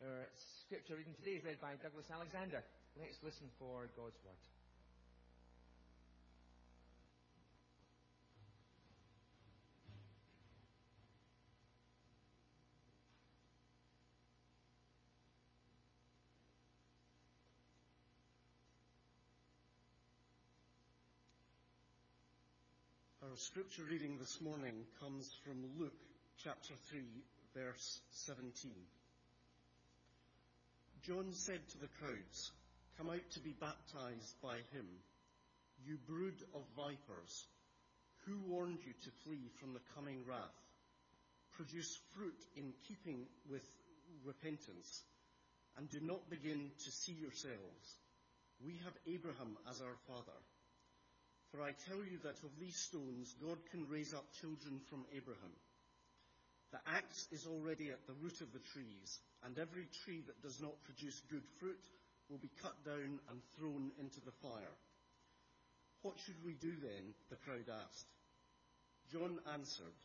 Our 0.05 0.29
scripture 0.61 0.93
reading 0.93 1.17
today 1.17 1.41
is 1.41 1.43
read 1.43 1.57
by 1.57 1.73
Douglas 1.81 2.05
Alexander. 2.13 2.61
Let's 3.01 3.17
listen 3.25 3.49
for 3.57 3.89
God's 3.97 4.21
word. 4.21 4.37
Scripture 23.37 23.83
reading 23.87 24.17
this 24.17 24.41
morning 24.41 24.73
comes 24.99 25.29
from 25.45 25.61
Luke 25.77 26.01
chapter 26.43 26.73
3, 26.89 27.01
verse 27.53 28.01
17. 28.09 28.71
John 31.05 31.27
said 31.33 31.61
to 31.69 31.77
the 31.77 31.93
crowds, 32.01 32.51
Come 32.97 33.11
out 33.11 33.29
to 33.33 33.39
be 33.39 33.53
baptized 33.61 34.41
by 34.41 34.57
him, 34.73 34.89
you 35.85 35.97
brood 36.07 36.41
of 36.55 36.63
vipers. 36.75 37.45
Who 38.25 38.39
warned 38.47 38.79
you 38.83 38.93
to 39.03 39.11
flee 39.23 39.51
from 39.61 39.73
the 39.73 39.85
coming 39.93 40.25
wrath? 40.27 40.57
Produce 41.53 41.95
fruit 42.15 42.41
in 42.55 42.73
keeping 42.87 43.27
with 43.51 43.69
repentance, 44.25 45.03
and 45.77 45.87
do 45.91 45.99
not 46.01 46.27
begin 46.31 46.71
to 46.85 46.91
see 46.91 47.13
yourselves. 47.13 47.85
We 48.65 48.81
have 48.83 48.97
Abraham 49.05 49.57
as 49.69 49.79
our 49.79 49.97
father. 50.07 50.41
For 51.51 51.61
I 51.61 51.71
tell 51.87 52.03
you 52.03 52.19
that 52.23 52.43
of 52.43 52.59
these 52.59 52.75
stones 52.75 53.35
God 53.41 53.57
can 53.71 53.87
raise 53.89 54.13
up 54.13 54.25
children 54.41 54.79
from 54.89 55.05
Abraham. 55.15 55.55
The 56.71 56.79
axe 56.85 57.27
is 57.31 57.47
already 57.47 57.89
at 57.89 58.05
the 58.05 58.19
root 58.21 58.41
of 58.41 58.51
the 58.51 58.65
trees, 58.73 59.19
and 59.43 59.57
every 59.57 59.87
tree 60.03 60.21
that 60.27 60.41
does 60.41 60.59
not 60.61 60.83
produce 60.83 61.21
good 61.31 61.45
fruit 61.59 61.79
will 62.29 62.37
be 62.37 62.51
cut 62.61 62.75
down 62.83 63.19
and 63.29 63.39
thrown 63.57 63.91
into 63.99 64.19
the 64.25 64.35
fire. 64.43 64.75
What 66.01 66.19
should 66.25 66.43
we 66.45 66.53
do 66.53 66.73
then? 66.81 67.15
The 67.29 67.37
crowd 67.37 67.71
asked. 67.71 68.07
John 69.11 69.39
answered, 69.53 69.95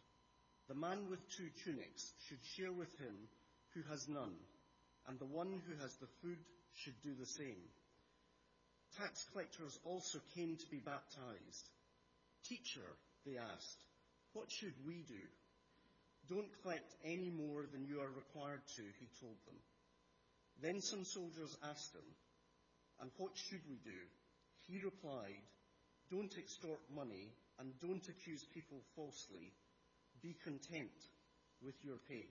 The 0.68 0.74
man 0.74 1.10
with 1.10 1.28
two 1.36 1.50
tunics 1.64 2.12
should 2.28 2.42
share 2.54 2.72
with 2.72 2.96
him 2.98 3.28
who 3.74 3.82
has 3.90 4.08
none, 4.08 4.36
and 5.08 5.18
the 5.18 5.26
one 5.26 5.60
who 5.66 5.74
has 5.82 5.94
the 5.96 6.10
food 6.22 6.38
should 6.74 7.00
do 7.02 7.14
the 7.18 7.26
same. 7.26 7.58
Tax 8.98 9.24
collectors 9.32 9.78
also 9.84 10.18
came 10.34 10.56
to 10.56 10.66
be 10.70 10.78
baptized. 10.78 11.68
Teacher, 12.44 12.88
they 13.24 13.38
asked, 13.38 13.86
what 14.32 14.50
should 14.50 14.74
we 14.86 15.04
do? 15.08 15.24
Don't 16.28 16.62
collect 16.62 16.94
any 17.04 17.30
more 17.30 17.66
than 17.72 17.84
you 17.84 18.00
are 18.00 18.08
required 18.08 18.62
to, 18.76 18.82
he 19.00 19.08
told 19.20 19.36
them. 19.46 19.56
Then 20.60 20.80
some 20.80 21.04
soldiers 21.04 21.56
asked 21.64 21.94
him, 21.94 22.08
And 23.00 23.10
what 23.16 23.32
should 23.36 23.62
we 23.68 23.76
do? 23.84 24.00
He 24.68 24.78
replied, 24.84 25.42
Don't 26.10 26.32
extort 26.38 26.80
money 26.94 27.32
and 27.58 27.72
don't 27.80 28.06
accuse 28.08 28.44
people 28.54 28.80
falsely. 28.94 29.52
Be 30.22 30.36
content 30.44 30.94
with 31.62 31.74
your 31.82 31.98
pay. 32.08 32.26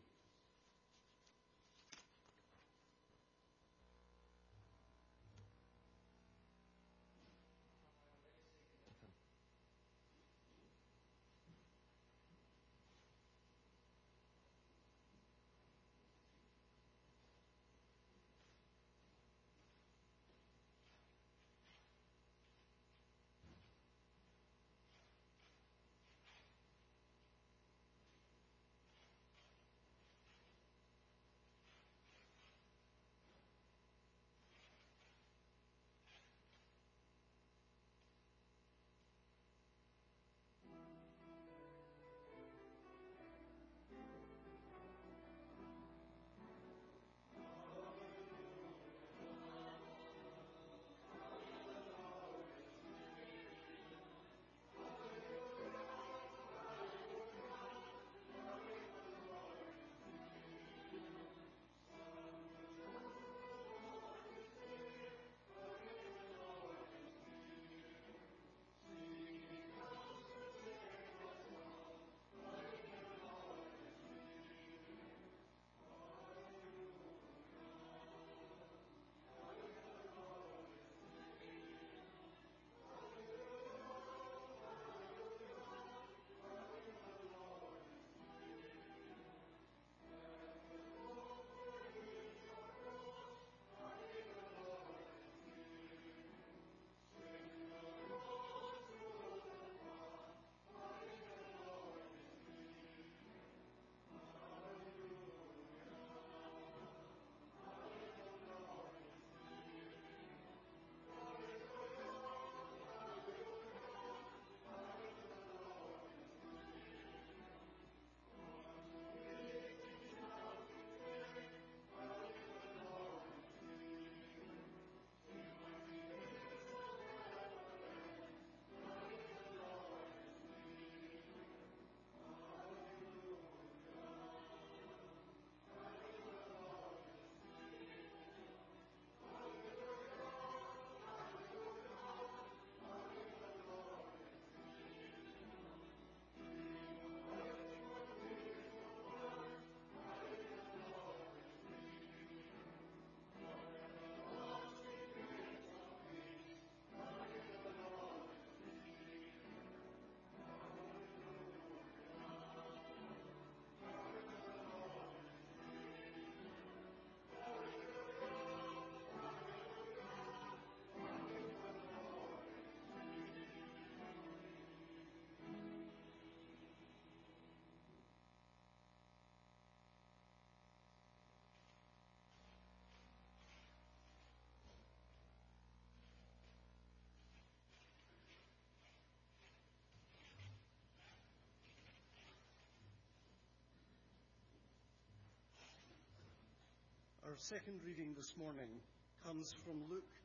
Our 197.32 197.40
second 197.40 197.80
reading 197.88 198.12
this 198.20 198.36
morning 198.36 198.84
comes 199.24 199.56
from 199.64 199.88
Luke 199.88 200.20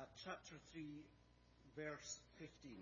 at 0.00 0.08
chapter 0.24 0.56
3, 0.72 1.04
verse 1.76 2.16
15. 2.40 2.80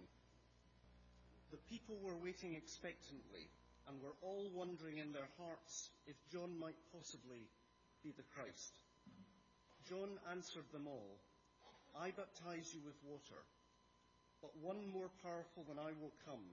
The 1.50 1.58
people 1.66 1.98
were 2.06 2.14
waiting 2.22 2.54
expectantly 2.54 3.50
and 3.90 3.98
were 3.98 4.14
all 4.22 4.46
wondering 4.54 5.02
in 5.02 5.10
their 5.10 5.26
hearts 5.42 5.90
if 6.06 6.14
John 6.30 6.54
might 6.54 6.78
possibly 6.94 7.50
be 8.06 8.14
the 8.14 8.30
Christ. 8.30 8.78
John 9.90 10.22
answered 10.30 10.70
them 10.70 10.86
all, 10.86 11.18
I 11.98 12.14
baptize 12.14 12.70
you 12.70 12.78
with 12.86 13.02
water, 13.02 13.42
but 14.38 14.54
one 14.62 14.86
more 14.86 15.10
powerful 15.18 15.66
than 15.66 15.82
I 15.82 15.90
will 15.98 16.14
come, 16.30 16.46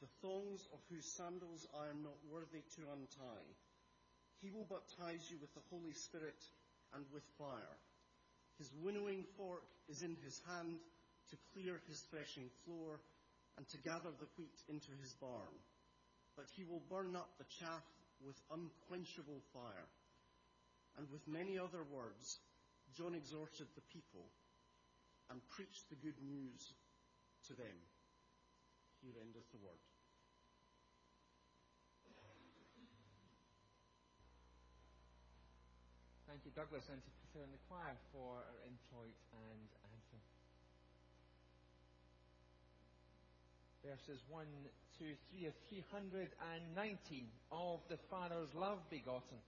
the 0.00 0.08
thongs 0.24 0.64
of 0.72 0.80
whose 0.88 1.04
sandals 1.04 1.68
I 1.76 1.92
am 1.92 2.00
not 2.00 2.16
worthy 2.24 2.64
to 2.80 2.88
untie. 2.88 3.52
He 4.42 4.50
will 4.50 4.66
baptize 4.66 5.30
you 5.30 5.38
with 5.38 5.54
the 5.54 5.62
Holy 5.70 5.94
Spirit 5.94 6.42
and 6.94 7.06
with 7.14 7.22
fire. 7.38 7.78
His 8.58 8.68
winnowing 8.82 9.22
fork 9.38 9.62
is 9.88 10.02
in 10.02 10.16
his 10.26 10.42
hand 10.50 10.82
to 11.30 11.36
clear 11.54 11.80
his 11.86 12.02
threshing 12.10 12.50
floor 12.66 12.98
and 13.56 13.68
to 13.70 13.78
gather 13.78 14.10
the 14.10 14.26
wheat 14.36 14.58
into 14.68 14.90
his 15.00 15.14
barn. 15.14 15.54
But 16.36 16.50
he 16.56 16.64
will 16.64 16.82
burn 16.90 17.14
up 17.14 17.30
the 17.38 17.46
chaff 17.60 17.86
with 18.26 18.34
unquenchable 18.50 19.40
fire. 19.54 19.88
And 20.98 21.06
with 21.10 21.22
many 21.28 21.56
other 21.56 21.86
words, 21.86 22.42
John 22.98 23.14
exhorted 23.14 23.70
the 23.74 23.86
people 23.94 24.26
and 25.30 25.40
preached 25.54 25.88
the 25.88 26.02
good 26.02 26.18
news 26.20 26.74
to 27.46 27.54
them. 27.54 27.78
Here 29.00 29.14
endeth 29.22 29.50
the 29.52 29.62
word. 29.62 29.91
Thank 36.32 36.48
you, 36.48 36.56
Douglas, 36.56 36.88
and 36.88 36.96
to 36.96 37.10
Peter 37.20 37.44
and 37.44 37.52
the 37.52 37.60
choir 37.68 37.92
for 38.08 38.40
our 38.40 38.56
introit 38.64 39.12
and 39.36 39.68
anthem. 39.84 40.22
Verses 43.84 44.24
1, 44.32 44.48
2, 44.96 45.12
3 45.28 45.52
of 45.52 45.54
319 45.68 47.28
of 47.52 47.84
the 47.92 48.00
Father's 48.08 48.48
love 48.56 48.80
begotten. 48.88 49.44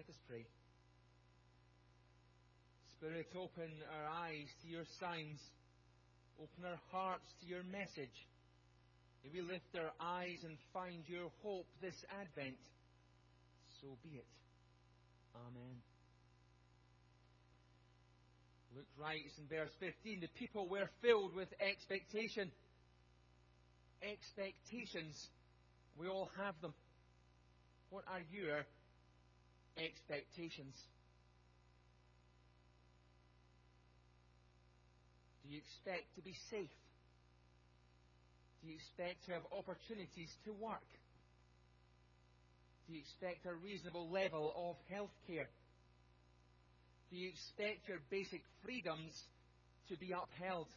Let 0.00 0.08
us 0.08 0.22
pray. 0.32 0.46
Spirit, 2.96 3.28
open 3.36 3.68
our 3.92 4.24
eyes 4.24 4.48
to 4.62 4.66
your 4.66 4.88
signs. 4.98 5.36
Open 6.40 6.64
our 6.64 6.80
hearts 6.90 7.28
to 7.42 7.46
your 7.46 7.62
message. 7.64 8.16
May 9.20 9.28
we 9.28 9.40
lift 9.44 9.68
our 9.76 9.92
eyes 10.00 10.40
and 10.42 10.56
find 10.72 11.04
your 11.04 11.28
hope 11.44 11.66
this 11.82 11.92
Advent. 12.18 12.56
So 13.82 13.88
be 14.02 14.16
it. 14.16 14.24
Amen. 15.36 15.76
Luke 18.74 18.88
writes 18.96 19.36
in 19.36 19.54
verse 19.54 19.74
15 19.80 20.20
the 20.22 20.32
people 20.38 20.66
were 20.66 20.88
filled 21.02 21.36
with 21.36 21.48
expectation. 21.60 22.50
Expectations. 24.00 25.28
We 25.98 26.08
all 26.08 26.30
have 26.38 26.54
them. 26.62 26.72
What 27.90 28.04
are 28.08 28.24
your 28.32 28.48
expectations? 28.48 28.79
Do 35.42 35.48
you 35.48 35.58
expect 35.58 36.14
to 36.16 36.22
be 36.22 36.34
safe? 36.50 36.70
Do 38.62 38.68
you 38.68 38.74
expect 38.76 39.24
to 39.26 39.32
have 39.32 39.42
opportunities 39.56 40.30
to 40.44 40.52
work? 40.52 40.84
Do 42.86 42.94
you 42.94 43.00
expect 43.00 43.46
a 43.46 43.54
reasonable 43.54 44.10
level 44.10 44.52
of 44.54 44.76
health 44.94 45.14
care? 45.26 45.48
Do 47.10 47.16
you 47.16 47.28
expect 47.30 47.88
your 47.88 47.98
basic 48.10 48.42
freedoms 48.64 49.12
to 49.88 49.96
be 49.96 50.12
upheld? 50.12 50.68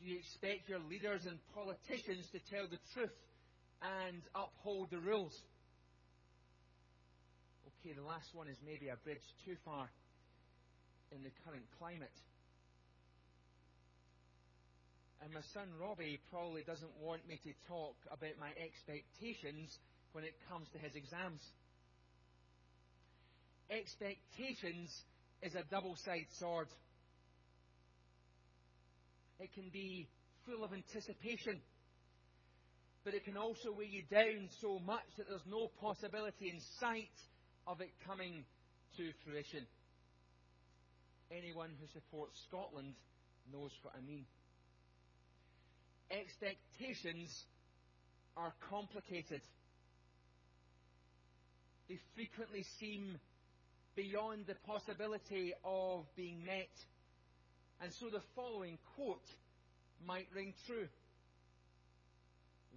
Do 0.00 0.06
you 0.06 0.18
expect 0.18 0.68
your 0.68 0.80
leaders 0.80 1.26
and 1.26 1.38
politicians 1.52 2.24
to 2.32 2.38
tell 2.48 2.64
the 2.70 2.78
truth 2.94 3.12
and 3.82 4.22
uphold 4.34 4.88
the 4.90 5.00
rules? 5.00 5.36
Okay, 7.80 7.94
the 7.96 8.04
last 8.04 8.28
one 8.34 8.46
is 8.46 8.58
maybe 8.60 8.92
a 8.92 8.96
bridge 9.04 9.24
too 9.46 9.56
far 9.64 9.88
in 11.16 11.22
the 11.22 11.32
current 11.48 11.64
climate. 11.78 12.12
And 15.24 15.32
my 15.32 15.40
son 15.54 15.64
Robbie 15.80 16.20
probably 16.30 16.62
doesn't 16.62 16.92
want 17.00 17.26
me 17.26 17.40
to 17.42 17.52
talk 17.68 17.96
about 18.12 18.36
my 18.38 18.52
expectations 18.60 19.72
when 20.12 20.24
it 20.24 20.36
comes 20.50 20.68
to 20.72 20.78
his 20.78 20.92
exams. 20.94 21.40
Expectations 23.70 24.92
is 25.40 25.54
a 25.54 25.64
double 25.70 25.96
sided 26.04 26.28
sword. 26.38 26.68
It 29.38 29.54
can 29.54 29.70
be 29.72 30.06
full 30.44 30.64
of 30.64 30.74
anticipation, 30.74 31.60
but 33.04 33.14
it 33.14 33.24
can 33.24 33.38
also 33.38 33.72
weigh 33.72 33.88
you 33.88 34.04
down 34.10 34.50
so 34.60 34.78
much 34.84 35.08
that 35.16 35.28
there's 35.30 35.48
no 35.48 35.70
possibility 35.80 36.50
in 36.52 36.60
sight 36.78 37.16
of 37.70 37.80
it 37.80 37.90
coming 38.04 38.44
to 38.96 39.10
fruition. 39.24 39.64
Anyone 41.30 41.70
who 41.80 41.86
supports 41.94 42.42
Scotland 42.48 42.94
knows 43.52 43.70
what 43.82 43.94
I 43.96 44.04
mean. 44.04 44.26
expectations 46.10 47.30
are 48.36 48.52
complicated. 48.68 49.40
They 51.88 51.98
frequently 52.16 52.64
seem 52.80 53.18
beyond 53.94 54.46
the 54.46 54.56
possibility 54.66 55.52
of 55.64 56.06
being 56.16 56.44
met. 56.44 56.74
And 57.82 57.92
so 58.00 58.06
the 58.10 58.22
following 58.34 58.78
quote 58.96 59.26
might 60.04 60.26
ring 60.34 60.54
true. 60.66 60.88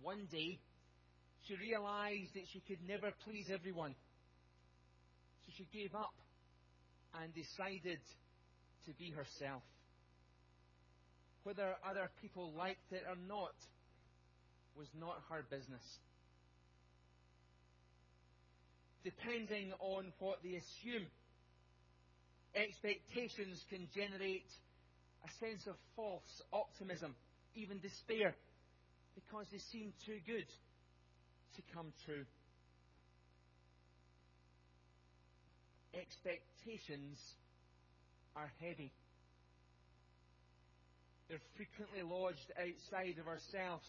One 0.02 0.28
day, 0.32 0.60
she 1.48 1.56
realized 1.56 2.34
that 2.36 2.44
she 2.52 2.62
could 2.68 2.80
never 2.88 3.12
please 3.26 3.48
everyone. 3.52 3.96
She 5.58 5.68
gave 5.72 5.94
up 5.94 6.14
and 7.22 7.34
decided 7.34 8.00
to 8.86 8.94
be 8.98 9.12
herself. 9.12 9.62
Whether 11.44 11.76
other 11.88 12.10
people 12.22 12.54
liked 12.58 12.92
it 12.92 13.04
or 13.08 13.16
not 13.28 13.54
was 14.76 14.88
not 15.00 15.22
her 15.30 15.46
business. 15.50 15.84
Depending 19.04 19.74
on 19.80 20.14
what 20.20 20.40
they 20.44 20.56
assume, 20.56 21.06
expectations 22.56 23.62
can 23.70 23.88
generate 23.94 24.48
a 25.26 25.46
sense 25.46 25.68
of 25.68 25.76
false 25.96 26.42
optimism, 26.52 27.14
even 27.56 27.80
despair, 27.80 28.34
because 29.14 29.46
they 29.52 29.60
seem 29.72 29.94
too 30.06 30.20
good 30.26 30.48
to 31.56 31.62
come 31.74 31.92
true. 32.06 32.26
Expectations 35.94 37.20
are 38.36 38.52
heavy. 38.60 38.92
They're 41.30 41.42
frequently 41.56 42.02
lodged 42.02 42.52
outside 42.58 43.20
of 43.20 43.28
ourselves, 43.28 43.86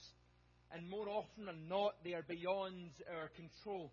and 0.72 0.88
more 0.88 1.08
often 1.08 1.46
than 1.46 1.68
not, 1.68 1.94
they 2.04 2.12
are 2.12 2.24
beyond 2.28 2.90
our 3.08 3.28
control. 3.36 3.90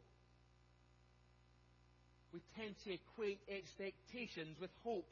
We 2.34 2.42
tend 2.56 2.76
to 2.86 2.94
equate 2.94 3.40
expectations 3.48 4.58
with 4.60 4.72
hope, 4.84 5.08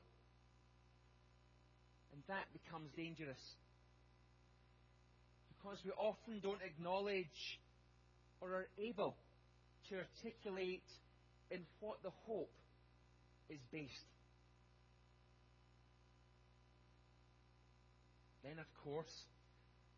and 2.13 2.21
that 2.27 2.47
becomes 2.51 2.91
dangerous. 2.95 3.41
Because 5.55 5.79
we 5.83 5.91
often 5.91 6.39
don't 6.41 6.61
acknowledge 6.63 7.59
or 8.41 8.53
are 8.55 8.67
able 8.77 9.15
to 9.89 9.95
articulate 9.95 10.87
in 11.51 11.59
what 11.79 12.01
the 12.03 12.11
hope 12.25 12.51
is 13.49 13.59
based. 13.71 14.09
Then, 18.43 18.59
of 18.59 18.69
course, 18.83 19.11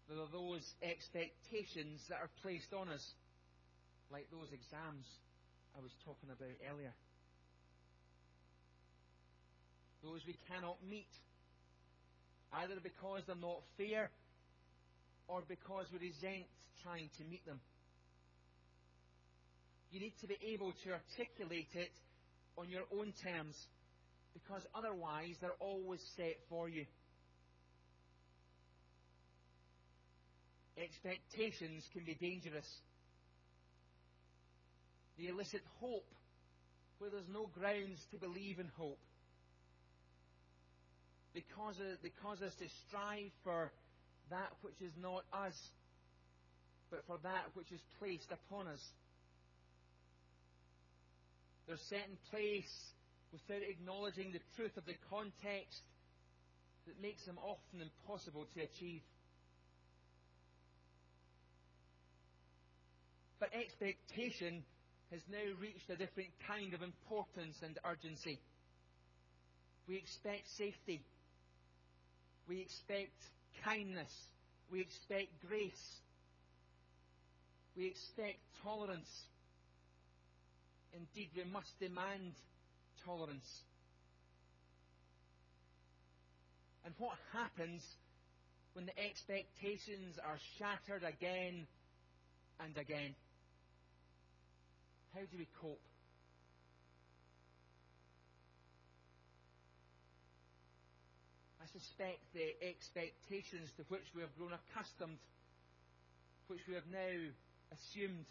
there 0.10 0.20
are 0.20 0.32
those 0.32 0.66
expectations 0.82 2.02
that 2.10 2.20
are 2.20 2.32
placed 2.42 2.74
on 2.74 2.90
us, 2.90 3.06
like 4.12 4.28
those 4.32 4.52
exams 4.52 5.06
I 5.78 5.80
was 5.80 5.92
talking 6.04 6.28
about 6.28 6.52
earlier. 6.68 6.94
Those 10.04 10.20
we 10.26 10.36
cannot 10.50 10.78
meet, 10.90 11.12
either 12.52 12.76
because 12.82 13.22
they're 13.28 13.36
not 13.40 13.62
fair 13.78 14.10
or 15.28 15.44
because 15.48 15.86
we 15.94 16.12
resent 16.12 16.50
trying 16.84 17.10
to 17.20 17.24
meet 17.24 17.46
them. 17.46 17.62
You 19.92 20.00
need 20.00 20.16
to 20.22 20.28
be 20.28 20.38
able 20.52 20.74
to 20.84 20.92
articulate 20.92 21.70
it 21.76 21.92
on 22.58 22.70
your 22.70 22.84
own 22.98 23.14
terms 23.24 23.56
because 24.34 24.62
otherwise 24.74 25.36
they're 25.42 25.60
always 25.60 26.02
set 26.16 26.38
for 26.50 26.70
you. 26.70 26.86
Expectations 30.78 31.84
can 31.94 32.04
be 32.06 32.16
dangerous. 32.16 32.68
They 35.18 35.28
elicit 35.28 35.62
hope 35.80 36.08
where 36.98 37.10
there's 37.10 37.30
no 37.32 37.50
grounds 37.54 38.00
to 38.12 38.18
believe 38.18 38.60
in 38.60 38.70
hope. 38.78 39.00
They 41.34 41.44
cause, 41.56 41.76
us, 41.76 41.98
they 42.04 42.12
cause 42.22 42.42
us 42.42 42.54
to 42.60 42.66
strive 42.88 43.32
for 43.44 43.72
that 44.30 44.52
which 44.62 44.82
is 44.82 44.92
not 45.02 45.24
us, 45.32 45.56
but 46.90 47.04
for 47.08 47.18
that 47.24 47.46
which 47.54 47.72
is 47.72 47.80
placed 48.00 48.32
upon 48.32 48.68
us. 48.68 48.82
They're 51.72 51.78
set 51.88 52.10
in 52.10 52.18
place 52.30 52.92
without 53.32 53.64
acknowledging 53.64 54.34
the 54.34 54.44
truth 54.58 54.76
of 54.76 54.86
the 54.86 54.96
context 55.10 55.80
that 56.86 57.02
makes 57.02 57.24
them 57.24 57.38
often 57.38 57.80
impossible 57.80 58.46
to 58.54 58.60
achieve. 58.60 59.00
But 63.40 63.56
expectation 63.56 64.66
has 65.12 65.22
now 65.32 65.48
reached 65.62 65.90
a 65.90 65.96
different 65.96 66.32
kind 66.46 66.74
of 66.74 66.82
importance 66.82 67.56
and 67.64 67.80
urgency. 67.86 68.42
We 69.88 69.96
expect 69.96 70.50
safety. 70.58 71.00
We 72.50 72.60
expect 72.60 73.16
kindness. 73.64 74.12
We 74.70 74.82
expect 74.82 75.30
grace. 75.48 76.02
We 77.78 77.88
expect 77.88 78.40
tolerance. 78.62 79.08
Indeed, 80.94 81.30
we 81.36 81.44
must 81.52 81.80
demand 81.80 82.34
tolerance. 83.06 83.48
And 86.86 86.94
what 86.98 87.18
happens 87.34 87.82
when 88.74 88.86
the 88.86 88.98
expectations 89.00 90.18
are 90.24 90.38
shattered 90.58 91.04
again 91.04 91.68
and 92.60 92.78
again? 92.78 93.16
How 95.14 95.22
do 95.22 95.38
we 95.38 95.48
cope? 95.62 95.82
I 101.62 101.68
suspect 101.72 102.20
the 102.34 102.56
expectations 102.66 103.70
to 103.78 103.84
which 103.88 104.08
we 104.16 104.22
have 104.22 104.36
grown 104.38 104.52
accustomed, 104.52 105.20
which 106.48 106.62
we 106.68 106.74
have 106.76 106.88
now 106.92 107.16
assumed, 107.72 108.26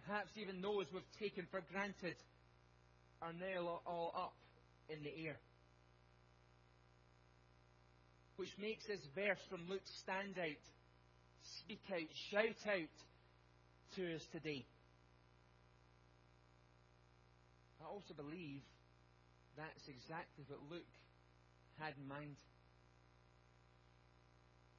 perhaps 0.00 0.30
even 0.36 0.60
those 0.60 0.86
we've 0.92 1.02
taken 1.18 1.46
for 1.50 1.62
granted, 1.72 2.16
are 3.20 3.32
now 3.32 3.80
all 3.86 4.12
up 4.16 4.34
in 4.88 5.02
the 5.02 5.26
air. 5.26 5.36
Which 8.36 8.50
makes 8.58 8.86
this 8.86 9.00
verse 9.14 9.38
from 9.48 9.68
Luke 9.68 9.86
stand 10.02 10.38
out, 10.38 10.64
speak 11.62 11.82
out, 11.92 12.10
shout 12.30 12.60
out 12.66 12.96
to 13.96 14.14
us 14.14 14.22
today. 14.32 14.64
I 17.80 17.84
also 17.86 18.14
believe 18.14 18.62
that's 19.56 19.86
exactly 19.86 20.44
what 20.48 20.58
Luke 20.70 20.94
had 21.78 21.94
in 22.00 22.08
mind. 22.08 22.36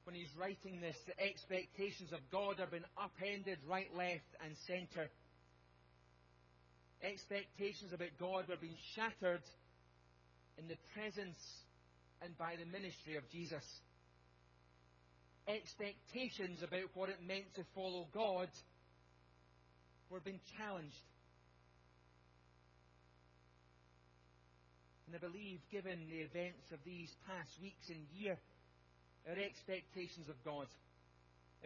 When 0.04 0.14
he's 0.14 0.32
writing 0.38 0.80
this, 0.80 0.96
the 1.06 1.18
expectations 1.18 2.12
of 2.12 2.20
God 2.30 2.58
have 2.58 2.70
been 2.70 2.84
upended 2.96 3.58
right, 3.66 3.88
left, 3.96 4.28
and 4.44 4.54
centre. 4.66 5.08
Expectations 7.02 7.92
about 7.92 8.12
God 8.20 8.44
were 8.48 8.60
being 8.60 8.76
shattered 8.94 9.42
in 10.58 10.68
the 10.68 10.76
presence 10.92 11.40
and 12.22 12.36
by 12.36 12.54
the 12.56 12.68
ministry 12.70 13.16
of 13.16 13.28
Jesus. 13.30 13.64
Expectations 15.48 16.60
about 16.62 16.88
what 16.94 17.08
it 17.08 17.20
meant 17.26 17.48
to 17.56 17.64
follow 17.74 18.06
God 18.12 18.48
were 20.10 20.20
being 20.20 20.40
challenged. 20.56 20.96
And 25.06 25.16
I 25.16 25.18
believe, 25.18 25.60
given 25.70 25.98
the 26.08 26.24
events 26.24 26.72
of 26.72 26.78
these 26.84 27.12
past 27.26 27.50
weeks 27.60 27.88
and 27.88 28.04
year, 28.16 28.38
our 29.28 29.38
expectations 29.38 30.28
of 30.28 30.36
God, 30.44 30.66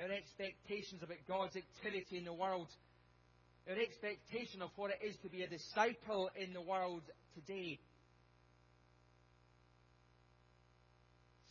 our 0.00 0.10
expectations 0.10 1.02
about 1.02 1.18
God's 1.26 1.56
activity 1.56 2.18
in 2.18 2.24
the 2.24 2.32
world, 2.32 2.68
our 3.68 3.76
expectation 3.76 4.62
of 4.62 4.70
what 4.76 4.92
it 4.92 5.04
is 5.04 5.16
to 5.22 5.28
be 5.28 5.42
a 5.42 5.48
disciple 5.48 6.30
in 6.36 6.52
the 6.52 6.62
world 6.62 7.02
today 7.34 7.78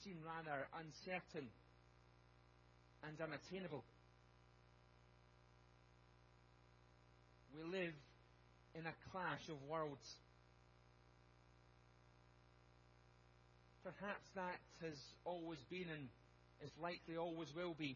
seem 0.03 0.17
rather 0.23 0.67
uncertain 0.79 1.49
and 3.03 3.15
unattainable. 3.19 3.83
We 7.55 7.63
live 7.63 7.93
in 8.75 8.85
a 8.85 8.93
clash 9.11 9.41
of 9.49 9.57
worlds. 9.69 10.07
Perhaps 13.87 14.27
that 14.35 14.59
has 14.83 14.99
always 15.23 15.59
been 15.69 15.87
and 15.87 16.09
is 16.61 16.71
likely 16.81 17.15
always 17.15 17.47
will 17.55 17.73
be. 17.73 17.95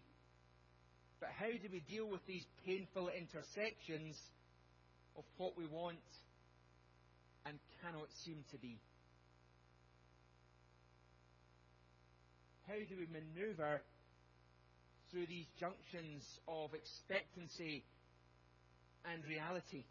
But 1.20 1.30
how 1.38 1.52
do 1.52 1.68
we 1.70 1.82
deal 1.82 2.08
with 2.08 2.26
these 2.26 2.46
painful 2.66 3.10
intersections 3.10 4.16
of 5.18 5.26
what 5.36 5.58
we 5.58 5.66
want 5.68 6.00
and 7.46 7.60
cannot 7.84 8.08
seem 8.24 8.46
to 8.52 8.58
be? 8.58 8.80
How 12.68 12.80
do 12.88 12.96
we 12.96 13.08
maneuver 13.12 13.82
through 15.12 15.26
these 15.26 15.48
junctions 15.60 16.24
of 16.48 16.74
expectancy 16.74 17.84
and 19.12 19.22
reality? 19.28 19.84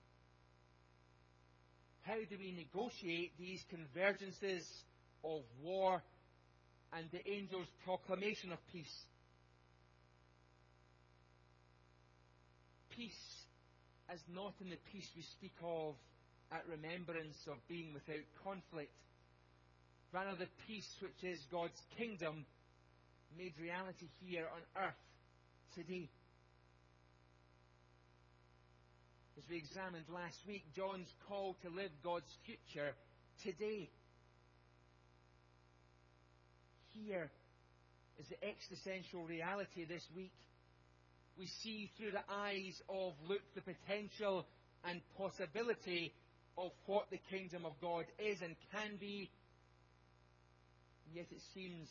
How 2.01 2.16
do 2.16 2.38
we 2.38 2.53
negotiate 2.57 3.32
these 3.38 3.62
convergences 3.68 4.64
of 5.24 5.42
war 5.62 6.02
and 6.92 7.06
the 7.12 7.26
angel's 7.26 7.68
proclamation 7.84 8.52
of 8.52 8.58
peace? 8.72 9.04
Peace 12.90 13.44
is 14.12 14.20
not 14.34 14.54
in 14.60 14.70
the 14.70 14.78
peace 14.92 15.08
we 15.16 15.22
speak 15.22 15.54
of 15.62 15.94
at 16.52 16.66
remembrance 16.68 17.36
of 17.46 17.56
being 17.68 17.94
without 17.94 18.26
conflict, 18.42 18.92
rather 20.12 20.36
the 20.36 20.50
peace 20.66 20.88
which 21.00 21.22
is 21.22 21.38
God's 21.50 21.80
kingdom 21.96 22.44
made 23.38 23.54
reality 23.60 24.08
here 24.20 24.46
on 24.52 24.82
earth 24.82 25.02
today. 25.74 26.08
As 29.38 29.44
we 29.48 29.56
examined 29.56 30.04
last 30.12 30.36
week, 30.46 30.64
John's 30.74 31.08
call 31.28 31.56
to 31.62 31.70
live 31.70 31.90
God's 32.02 32.28
future 32.44 32.92
today. 33.42 33.88
Here 36.95 37.30
is 38.18 38.26
the 38.28 38.45
existential 38.45 39.24
reality 39.24 39.84
this 39.84 40.03
week. 40.14 40.32
We 41.38 41.47
see 41.62 41.91
through 41.97 42.12
the 42.12 42.24
eyes 42.28 42.80
of 42.88 43.14
Luke 43.28 43.43
the 43.55 43.62
potential 43.62 44.47
and 44.84 45.01
possibility 45.16 46.12
of 46.59 46.72
what 46.86 47.07
the 47.11 47.20
kingdom 47.30 47.64
of 47.64 47.72
God 47.80 48.05
is 48.18 48.41
and 48.43 48.55
can 48.72 48.97
be, 48.99 49.30
yet 51.14 51.26
it 51.30 51.41
seems 51.55 51.88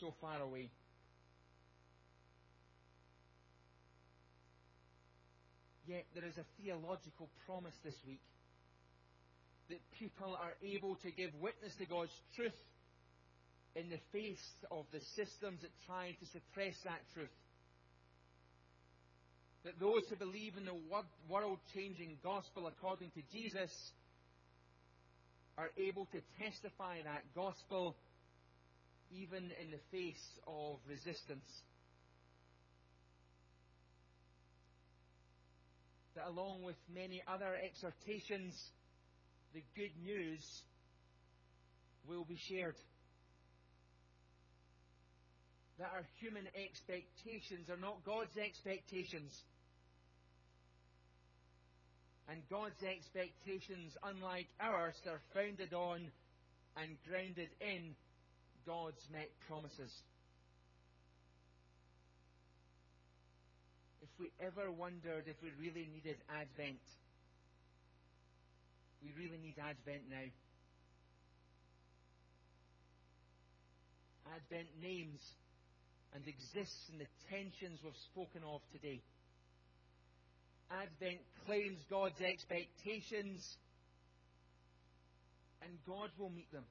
so 0.00 0.12
far 0.20 0.40
away. 0.40 0.70
Yet 5.86 6.04
there 6.14 6.24
is 6.24 6.36
a 6.38 6.44
theological 6.62 7.28
promise 7.46 7.74
this 7.84 7.94
week 8.06 8.20
that 9.68 9.80
people 9.98 10.36
are 10.40 10.54
able 10.62 10.96
to 10.96 11.10
give 11.10 11.30
witness 11.40 11.74
to 11.78 11.86
God's 11.86 12.12
truth 12.36 12.52
in 13.74 13.88
the 13.88 14.00
face 14.12 14.42
of 14.70 14.84
the 14.92 15.00
systems 15.16 15.62
that 15.62 15.70
try 15.86 16.14
to 16.20 16.26
suppress 16.26 16.74
that 16.84 17.00
truth. 17.14 17.28
That 19.64 19.78
those 19.80 20.02
who 20.10 20.16
believe 20.16 20.56
in 20.56 20.64
the 20.64 20.76
world 21.28 21.58
changing 21.74 22.18
gospel 22.22 22.66
according 22.66 23.10
to 23.10 23.22
Jesus 23.32 23.70
are 25.56 25.70
able 25.78 26.06
to 26.06 26.20
testify 26.42 26.96
that 27.04 27.22
gospel 27.34 27.96
even 29.10 29.50
in 29.62 29.70
the 29.70 29.80
face 29.90 30.22
of 30.46 30.78
resistance. 30.88 31.46
That 36.16 36.28
along 36.28 36.62
with 36.62 36.76
many 36.92 37.22
other 37.26 37.54
exhortations, 37.64 38.54
the 39.54 39.62
good 39.76 39.92
news 40.02 40.42
will 42.08 42.24
be 42.24 42.38
shared. 42.48 42.74
That 45.78 45.90
our 45.94 46.04
human 46.20 46.46
expectations 46.54 47.70
are 47.70 47.80
not 47.80 48.04
God's 48.04 48.36
expectations. 48.36 49.32
And 52.28 52.40
God's 52.48 52.82
expectations, 52.82 53.92
unlike 54.04 54.46
ours, 54.60 54.94
are 55.08 55.20
founded 55.34 55.74
on 55.74 56.06
and 56.76 56.96
grounded 57.08 57.48
in 57.60 57.94
God's 58.66 59.02
met 59.10 59.28
promises. 59.48 59.92
If 64.02 64.08
we 64.20 64.30
ever 64.40 64.70
wondered 64.70 65.24
if 65.26 65.36
we 65.42 65.50
really 65.58 65.88
needed 65.92 66.16
Advent, 66.30 66.80
we 69.02 69.10
really 69.18 69.38
need 69.42 69.56
Advent 69.58 70.02
now. 70.08 70.28
Advent 74.36 74.68
names 74.80 75.20
and 76.14 76.26
exists 76.26 76.90
in 76.92 76.98
the 76.98 77.06
tensions 77.30 77.80
we've 77.82 77.92
spoken 78.12 78.42
of 78.44 78.60
today. 78.72 79.00
Advent 80.70 81.20
claims 81.46 81.78
God's 81.90 82.20
expectations, 82.20 83.44
and 85.62 85.72
God 85.86 86.10
will 86.18 86.30
meet 86.30 86.50
them. 86.52 86.64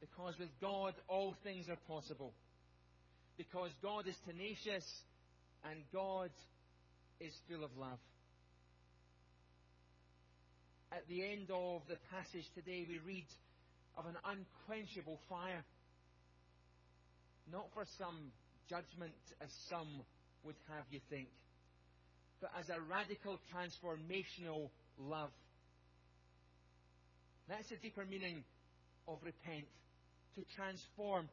Because 0.00 0.34
with 0.38 0.50
God, 0.60 0.94
all 1.08 1.34
things 1.42 1.68
are 1.68 1.78
possible. 1.88 2.34
Because 3.36 3.70
God 3.82 4.06
is 4.06 4.14
tenacious 4.26 4.84
and 5.64 5.80
God 5.92 6.30
is 7.20 7.32
full 7.48 7.64
of 7.64 7.70
love. 7.76 7.98
At 10.92 11.08
the 11.08 11.24
end 11.24 11.50
of 11.50 11.82
the 11.88 11.96
passage 12.10 12.44
today, 12.54 12.86
we 12.86 13.00
read 13.04 13.26
of 13.96 14.06
an 14.06 14.16
unquenchable 14.24 15.18
fire. 15.28 15.64
Not 17.50 17.66
for 17.74 17.84
some 17.98 18.32
judgment, 18.68 19.14
as 19.40 19.50
some 19.68 19.88
would 20.44 20.56
have 20.68 20.84
you 20.90 21.00
think, 21.10 21.28
but 22.40 22.50
as 22.58 22.68
a 22.68 22.80
radical 22.80 23.38
transformational 23.52 24.70
love. 24.98 25.30
That's 27.48 27.68
the 27.68 27.76
deeper 27.76 28.04
meaning 28.08 28.44
of 29.06 29.18
repent 29.22 29.66
to 30.36 30.44
transform. 30.56 31.28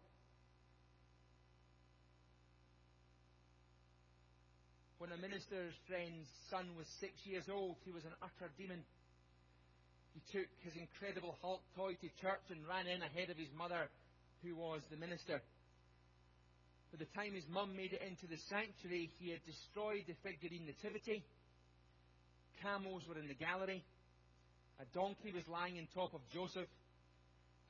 When 4.99 5.11
a 5.11 5.17
minister's 5.17 5.73
friend's 5.87 6.29
son 6.51 6.67
was 6.77 6.85
six 6.99 7.13
years 7.25 7.45
old, 7.49 7.75
he 7.85 7.91
was 7.91 8.05
an 8.05 8.13
utter 8.21 8.51
demon. 8.57 8.83
He 10.13 10.21
took 10.29 10.45
his 10.61 10.75
incredible 10.75 11.37
Hulk 11.41 11.61
toy 11.75 11.93
to 11.95 12.07
church 12.21 12.45
and 12.51 12.59
ran 12.67 12.85
in 12.85 13.01
ahead 13.01 13.31
of 13.31 13.37
his 13.37 13.49
mother, 13.57 13.89
who 14.43 14.55
was 14.55 14.81
the 14.91 14.97
minister. 14.97 15.41
By 16.91 16.99
the 16.99 17.11
time 17.15 17.33
his 17.33 17.47
mum 17.49 17.75
made 17.75 17.93
it 17.93 18.01
into 18.05 18.27
the 18.27 18.37
sanctuary, 18.49 19.09
he 19.17 19.31
had 19.31 19.39
destroyed 19.45 20.03
the 20.07 20.15
figurine 20.23 20.65
nativity. 20.65 21.23
Camels 22.61 23.03
were 23.07 23.17
in 23.17 23.27
the 23.27 23.33
gallery. 23.33 23.83
A 24.79 24.85
donkey 24.93 25.31
was 25.33 25.47
lying 25.47 25.77
on 25.79 25.87
top 25.93 26.13
of 26.13 26.21
Joseph 26.33 26.67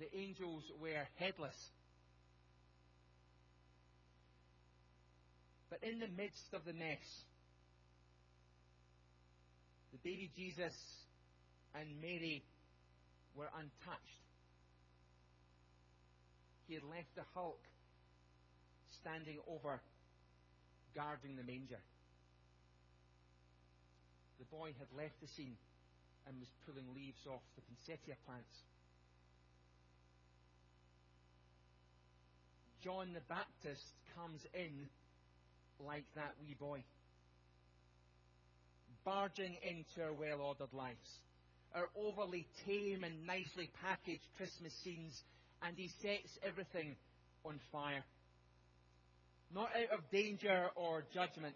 the 0.01 0.17
angels 0.17 0.63
were 0.81 1.07
headless. 1.17 1.55
But 5.69 5.83
in 5.83 5.99
the 5.99 6.07
midst 6.07 6.53
of 6.53 6.65
the 6.65 6.73
mess, 6.73 7.05
the 9.91 9.99
baby 10.03 10.31
Jesus 10.35 10.73
and 11.75 11.87
Mary 12.01 12.43
were 13.35 13.49
untouched. 13.53 14.25
He 16.67 16.73
had 16.73 16.83
left 16.83 17.13
the 17.15 17.23
hulk 17.35 17.61
standing 19.01 19.37
over, 19.47 19.81
guarding 20.95 21.35
the 21.35 21.43
manger. 21.43 21.81
The 24.39 24.45
boy 24.45 24.73
had 24.77 24.89
left 24.97 25.19
the 25.21 25.27
scene 25.27 25.57
and 26.27 26.37
was 26.39 26.49
pulling 26.65 26.85
leaves 26.95 27.21
off 27.27 27.41
the 27.55 27.61
poinsettia 27.61 28.17
plants. 28.25 28.57
John 32.83 33.13
the 33.13 33.21
Baptist 33.29 33.85
comes 34.15 34.41
in 34.53 34.89
like 35.85 36.05
that 36.15 36.33
wee 36.41 36.55
boy, 36.59 36.83
barging 39.05 39.55
into 39.61 40.01
our 40.01 40.13
well 40.13 40.41
ordered 40.41 40.73
lives, 40.73 41.09
our 41.75 41.89
overly 41.95 42.47
tame 42.65 43.03
and 43.03 43.25
nicely 43.25 43.69
packaged 43.81 44.25
Christmas 44.37 44.73
scenes, 44.83 45.13
and 45.61 45.77
he 45.77 45.89
sets 46.01 46.37
everything 46.43 46.95
on 47.45 47.59
fire. 47.71 48.03
Not 49.53 49.69
out 49.75 49.97
of 49.97 50.09
danger 50.11 50.69
or 50.75 51.03
judgment, 51.13 51.55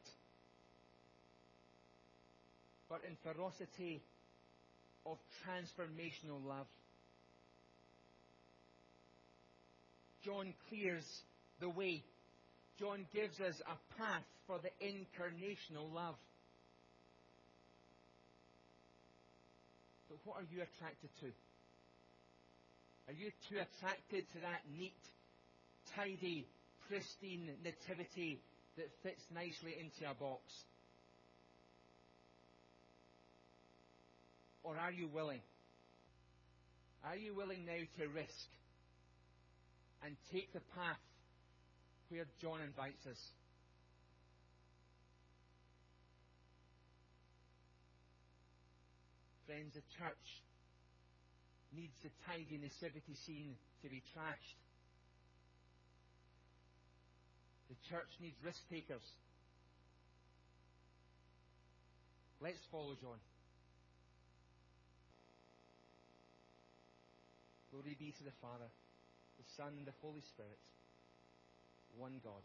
but 2.90 3.02
in 3.08 3.16
ferocity 3.24 4.02
of 5.06 5.18
transformational 5.46 6.46
love. 6.46 6.68
John 10.24 10.54
clears 10.70 11.06
the 11.62 11.70
way. 11.70 12.04
John 12.80 13.06
gives 13.14 13.40
us 13.40 13.56
a 13.62 14.02
path 14.02 14.24
for 14.48 14.60
the 14.60 14.70
incarnational 14.86 15.94
love. 15.94 16.16
But 20.10 20.18
what 20.26 20.38
are 20.38 20.48
you 20.52 20.62
attracted 20.62 21.10
to? 21.22 21.28
Are 23.08 23.14
you 23.14 23.32
too 23.50 23.58
attracted 23.58 24.26
to 24.34 24.40
that 24.42 24.62
neat, 24.76 24.98
tidy, 25.96 26.48
pristine 26.88 27.50
nativity 27.64 28.42
that 28.78 28.88
fits 29.04 29.22
nicely 29.34 29.76
into 29.80 30.10
a 30.10 30.14
box? 30.14 30.42
Or 34.64 34.78
are 34.78 34.92
you 34.92 35.08
willing? 35.08 35.42
Are 37.04 37.16
you 37.16 37.36
willing 37.36 37.66
now 37.66 37.78
to 38.00 38.08
risk 38.10 38.50
and 40.06 40.16
take 40.32 40.54
the 40.54 40.62
path 40.76 41.02
where 42.10 42.26
John 42.42 42.62
invites 42.62 43.06
us. 43.10 43.18
Friends, 49.48 49.74
the 49.74 49.86
church 49.98 50.28
needs 51.76 51.94
the 52.02 52.10
tidy 52.26 52.58
nativity 52.62 53.16
scene 53.26 53.56
to 53.82 53.90
be 53.90 54.02
trashed. 54.14 54.65
The 57.70 57.78
church 57.90 58.12
needs 58.22 58.38
risk 58.44 58.62
takers. 58.70 59.04
Let's 62.42 62.62
follow 62.72 62.94
John. 63.02 63.18
Glory 67.72 67.96
be 68.00 68.14
to 68.16 68.24
the 68.24 68.36
Father, 68.40 68.70
the 69.36 69.48
Son, 69.58 69.74
and 69.76 69.84
the 69.84 69.98
Holy 70.00 70.22
Spirit, 70.32 70.60
one 71.98 72.22
God, 72.24 72.44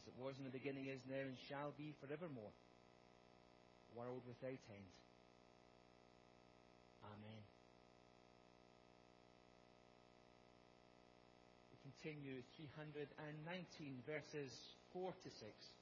as 0.00 0.04
it 0.06 0.16
was 0.16 0.38
in 0.38 0.44
the 0.48 0.54
beginning, 0.54 0.88
is 0.88 1.02
now, 1.04 1.20
and 1.20 1.36
shall 1.48 1.74
be 1.76 1.92
forevermore, 2.00 2.54
world 3.92 4.22
without 4.24 4.62
end. 4.72 4.90
Amen. 7.04 7.42
We 11.84 11.87
continue 12.02 12.42
319 12.56 14.02
verses 14.06 14.52
4 14.92 15.10
to 15.10 15.30
6. 15.30 15.77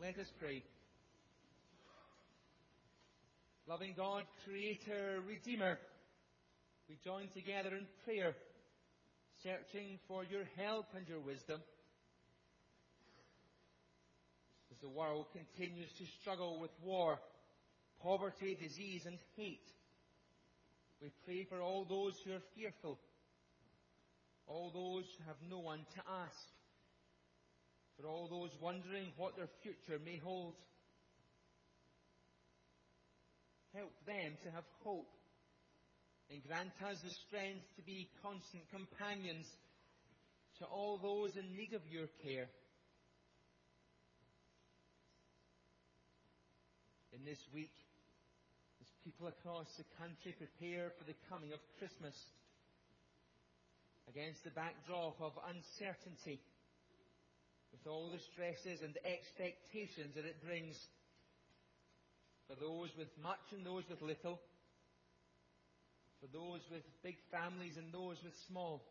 Let 0.00 0.16
us 0.16 0.30
pray. 0.38 0.62
Loving 3.66 3.94
God, 3.96 4.22
Creator, 4.44 5.22
Redeemer, 5.26 5.76
we 6.88 6.96
join 7.04 7.26
together 7.34 7.74
in 7.74 7.84
prayer, 8.04 8.36
searching 9.42 9.98
for 10.06 10.22
your 10.22 10.44
help 10.56 10.86
and 10.96 11.08
your 11.08 11.18
wisdom. 11.18 11.60
As 14.70 14.78
the 14.80 14.88
world 14.88 15.26
continues 15.32 15.90
to 15.98 16.04
struggle 16.20 16.60
with 16.60 16.70
war, 16.80 17.18
poverty, 18.00 18.56
disease, 18.62 19.02
and 19.04 19.18
hate, 19.36 19.66
we 21.02 21.10
pray 21.24 21.44
for 21.50 21.60
all 21.60 21.84
those 21.84 22.14
who 22.24 22.34
are 22.34 22.42
fearful, 22.54 23.00
all 24.46 24.70
those 24.72 25.06
who 25.18 25.24
have 25.26 25.42
no 25.50 25.58
one 25.58 25.80
to 25.96 26.00
ask, 26.22 26.57
for 27.98 28.06
all 28.06 28.28
those 28.30 28.50
wondering 28.62 29.10
what 29.16 29.36
their 29.36 29.50
future 29.62 29.98
may 30.04 30.18
hold. 30.18 30.54
Help 33.74 33.92
them 34.06 34.38
to 34.44 34.50
have 34.50 34.64
hope 34.84 35.10
and 36.30 36.44
grant 36.46 36.70
us 36.86 36.98
the 37.02 37.10
strength 37.26 37.66
to 37.76 37.82
be 37.82 38.08
constant 38.22 38.62
companions 38.70 39.46
to 40.58 40.64
all 40.66 40.98
those 40.98 41.34
in 41.36 41.56
need 41.56 41.74
of 41.74 41.82
your 41.90 42.06
care. 42.22 42.46
In 47.12 47.24
this 47.24 47.42
week, 47.52 47.74
as 48.80 48.86
people 49.02 49.26
across 49.26 49.66
the 49.76 49.86
country 49.98 50.34
prepare 50.38 50.92
for 50.98 51.04
the 51.04 51.18
coming 51.28 51.50
of 51.52 51.58
Christmas, 51.78 52.14
against 54.08 54.44
the 54.44 54.50
backdrop 54.50 55.20
of 55.20 55.32
uncertainty, 55.50 56.40
with 57.72 57.86
all 57.86 58.10
the 58.10 58.22
stresses 58.32 58.80
and 58.82 58.96
expectations 59.04 60.14
that 60.14 60.24
it 60.24 60.42
brings 60.44 60.76
for 62.48 62.56
those 62.56 62.88
with 62.96 63.08
much 63.22 63.44
and 63.52 63.64
those 63.64 63.84
with 63.88 64.00
little, 64.00 64.40
for 66.20 66.28
those 66.32 66.60
with 66.72 66.82
big 67.02 67.16
families 67.30 67.76
and 67.76 67.92
those 67.92 68.16
with 68.24 68.32
small. 68.48 68.82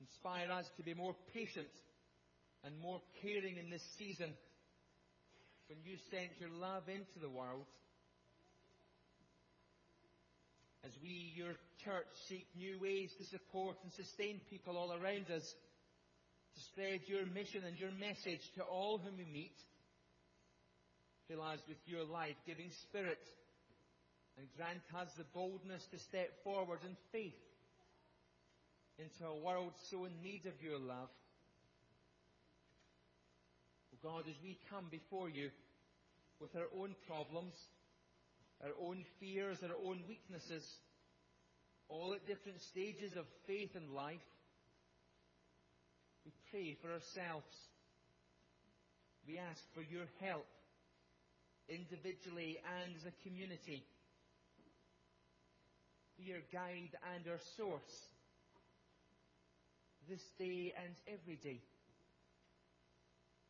Inspire 0.00 0.50
us 0.50 0.66
to 0.76 0.82
be 0.82 0.94
more 0.94 1.14
patient 1.32 1.70
and 2.64 2.78
more 2.80 3.00
caring 3.20 3.56
in 3.56 3.70
this 3.70 3.84
season 3.98 4.32
when 5.68 5.78
you 5.84 5.96
sent 6.10 6.32
your 6.40 6.50
love 6.50 6.88
into 6.88 7.20
the 7.20 7.28
world. 7.28 7.66
As 10.84 10.92
we, 11.02 11.32
your 11.34 11.52
church, 11.84 12.08
seek 12.28 12.46
new 12.56 12.78
ways 12.80 13.10
to 13.16 13.24
support 13.24 13.76
and 13.82 13.92
sustain 13.92 14.40
people 14.50 14.76
all 14.76 14.92
around 14.92 15.30
us 15.30 15.44
to 16.54 16.60
spread 16.60 17.00
your 17.06 17.26
mission 17.26 17.62
and 17.66 17.78
your 17.78 17.90
message 17.92 18.42
to 18.56 18.62
all 18.62 18.98
whom 18.98 19.16
we 19.18 19.24
meet. 19.24 19.56
Fill 21.28 21.42
us 21.42 21.58
with 21.68 21.78
your 21.86 22.04
life 22.04 22.36
giving 22.46 22.70
spirit 22.88 23.22
and 24.38 24.46
grant 24.56 24.82
us 24.96 25.08
the 25.16 25.24
boldness 25.32 25.82
to 25.90 25.98
step 25.98 26.30
forward 26.42 26.80
in 26.84 26.96
faith 27.12 27.34
into 28.98 29.26
a 29.26 29.38
world 29.44 29.72
so 29.90 30.04
in 30.04 30.12
need 30.22 30.46
of 30.46 30.62
your 30.62 30.78
love. 30.78 31.08
Oh 33.92 33.98
God, 34.02 34.24
as 34.28 34.36
we 34.42 34.58
come 34.70 34.86
before 34.90 35.28
you 35.28 35.50
with 36.40 36.54
our 36.56 36.68
own 36.78 36.94
problems, 37.06 37.54
our 38.62 38.74
own 38.80 39.04
fears, 39.18 39.58
our 39.62 39.76
own 39.88 40.00
weaknesses, 40.08 40.64
all 41.88 42.14
at 42.14 42.26
different 42.26 42.60
stages 42.70 43.16
of 43.16 43.24
faith 43.46 43.70
and 43.74 43.90
life, 43.90 44.20
pray 46.54 46.76
for 46.78 46.86
ourselves. 46.86 47.50
We 49.26 49.42
ask 49.42 49.58
for 49.74 49.82
your 49.82 50.06
help, 50.22 50.46
individually 51.66 52.62
and 52.62 52.94
as 52.94 53.02
a 53.10 53.14
community. 53.26 53.82
Be 56.14 56.30
guide 56.54 56.94
and 57.10 57.26
our 57.26 57.42
source, 57.58 57.94
this 60.08 60.22
day 60.38 60.70
and 60.78 60.94
every 61.10 61.42
day. 61.42 61.58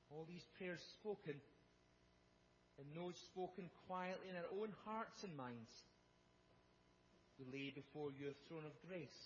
All 0.08 0.24
these 0.24 0.46
prayers 0.56 0.80
spoken, 0.96 1.36
and 2.80 2.86
those 2.96 3.20
spoken 3.28 3.68
quietly 3.86 4.32
in 4.32 4.36
our 4.40 4.48
own 4.64 4.72
hearts 4.88 5.20
and 5.22 5.36
minds 5.36 5.68
we 7.36 7.44
lay 7.52 7.68
before 7.74 8.08
your 8.16 8.32
throne 8.48 8.64
of 8.64 8.72
grace. 8.88 9.20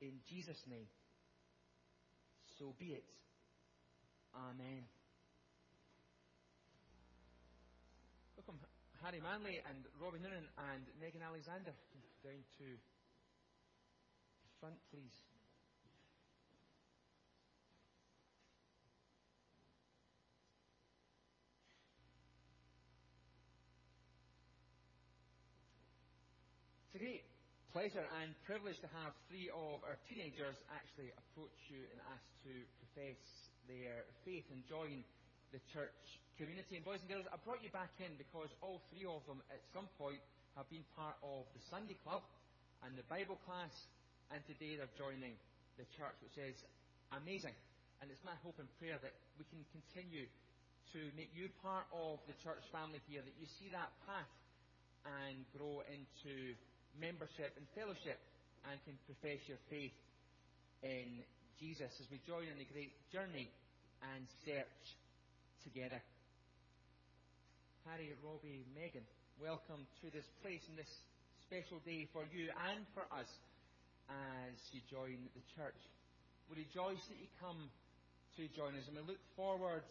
In 0.00 0.20
Jesus' 0.28 0.62
name. 0.70 0.86
So 2.60 2.74
be 2.78 2.92
it. 2.92 3.04
Amen. 4.36 4.84
Welcome 8.36 8.60
Harry 9.02 9.16
Manley 9.16 9.64
and 9.64 9.88
Robbie 9.96 10.20
Noonan 10.20 10.44
and 10.68 10.84
Megan 11.00 11.22
Alexander 11.24 11.72
down 12.22 12.44
to 12.60 12.64
the 14.44 14.50
front, 14.60 14.76
please. 14.92 15.16
It's 26.92 26.96
a 26.96 26.98
great 26.98 27.24
pleasure 27.70 28.02
and 28.18 28.34
privilege 28.42 28.82
to 28.82 28.90
have 28.98 29.14
three 29.30 29.46
of 29.46 29.78
our 29.86 29.94
teenagers 30.10 30.58
actually 30.74 31.14
approach 31.14 31.54
you 31.70 31.78
and 31.94 32.02
ask 32.10 32.26
to 32.42 32.50
profess 32.82 33.22
their 33.70 34.02
faith 34.26 34.42
and 34.50 34.58
join 34.66 35.06
the 35.54 35.62
church 35.70 36.02
community. 36.34 36.82
And 36.82 36.82
boys 36.82 36.98
and 37.06 37.10
girls, 37.10 37.30
I 37.30 37.38
brought 37.46 37.62
you 37.62 37.70
back 37.70 37.94
in 38.02 38.10
because 38.18 38.50
all 38.58 38.82
three 38.90 39.06
of 39.06 39.22
them 39.30 39.38
at 39.54 39.62
some 39.70 39.86
point 40.02 40.18
have 40.58 40.66
been 40.66 40.82
part 40.98 41.14
of 41.22 41.46
the 41.54 41.62
Sunday 41.70 41.94
Club 42.02 42.26
and 42.82 42.98
the 42.98 43.06
Bible 43.06 43.38
class, 43.46 43.70
and 44.34 44.42
today 44.50 44.74
they're 44.74 44.90
joining 44.98 45.38
the 45.78 45.86
church, 45.94 46.18
which 46.26 46.42
is 46.42 46.58
amazing. 47.14 47.54
And 48.02 48.10
it's 48.10 48.24
my 48.26 48.34
hope 48.42 48.58
and 48.58 48.66
prayer 48.82 48.98
that 48.98 49.14
we 49.38 49.46
can 49.46 49.62
continue 49.70 50.26
to 50.90 51.00
make 51.14 51.30
you 51.38 51.46
part 51.62 51.86
of 51.94 52.18
the 52.26 52.34
church 52.42 52.66
family 52.74 52.98
here, 53.06 53.22
that 53.22 53.36
you 53.38 53.46
see 53.46 53.70
that 53.70 53.94
path 54.10 54.32
and 55.06 55.46
grow 55.54 55.86
into 55.86 56.58
membership 56.98 57.54
and 57.54 57.66
fellowship 57.76 58.18
and 58.66 58.76
can 58.84 58.96
profess 59.06 59.40
your 59.46 59.60
faith 59.70 59.94
in 60.82 61.22
Jesus 61.60 61.92
as 62.00 62.08
we 62.08 62.18
join 62.24 62.48
in 62.48 62.56
the 62.56 62.68
great 62.72 62.92
journey 63.12 63.48
and 64.14 64.24
search 64.44 64.82
together. 65.62 66.00
Harry, 67.84 68.12
Robbie, 68.24 68.64
Megan, 68.72 69.04
welcome 69.40 69.84
to 70.00 70.08
this 70.12 70.24
place 70.40 70.64
and 70.68 70.76
this 70.76 70.92
special 71.44 71.80
day 71.84 72.08
for 72.12 72.24
you 72.32 72.48
and 72.70 72.84
for 72.96 73.04
us 73.12 73.28
as 74.08 74.56
you 74.72 74.80
join 74.88 75.16
the 75.36 75.44
church. 75.56 75.80
We 76.48 76.64
rejoice 76.64 77.00
that 77.12 77.20
you 77.20 77.28
come 77.40 77.68
to 78.36 78.42
join 78.56 78.74
us 78.76 78.88
and 78.88 78.96
we 78.96 79.04
look 79.04 79.22
forward 79.36 79.84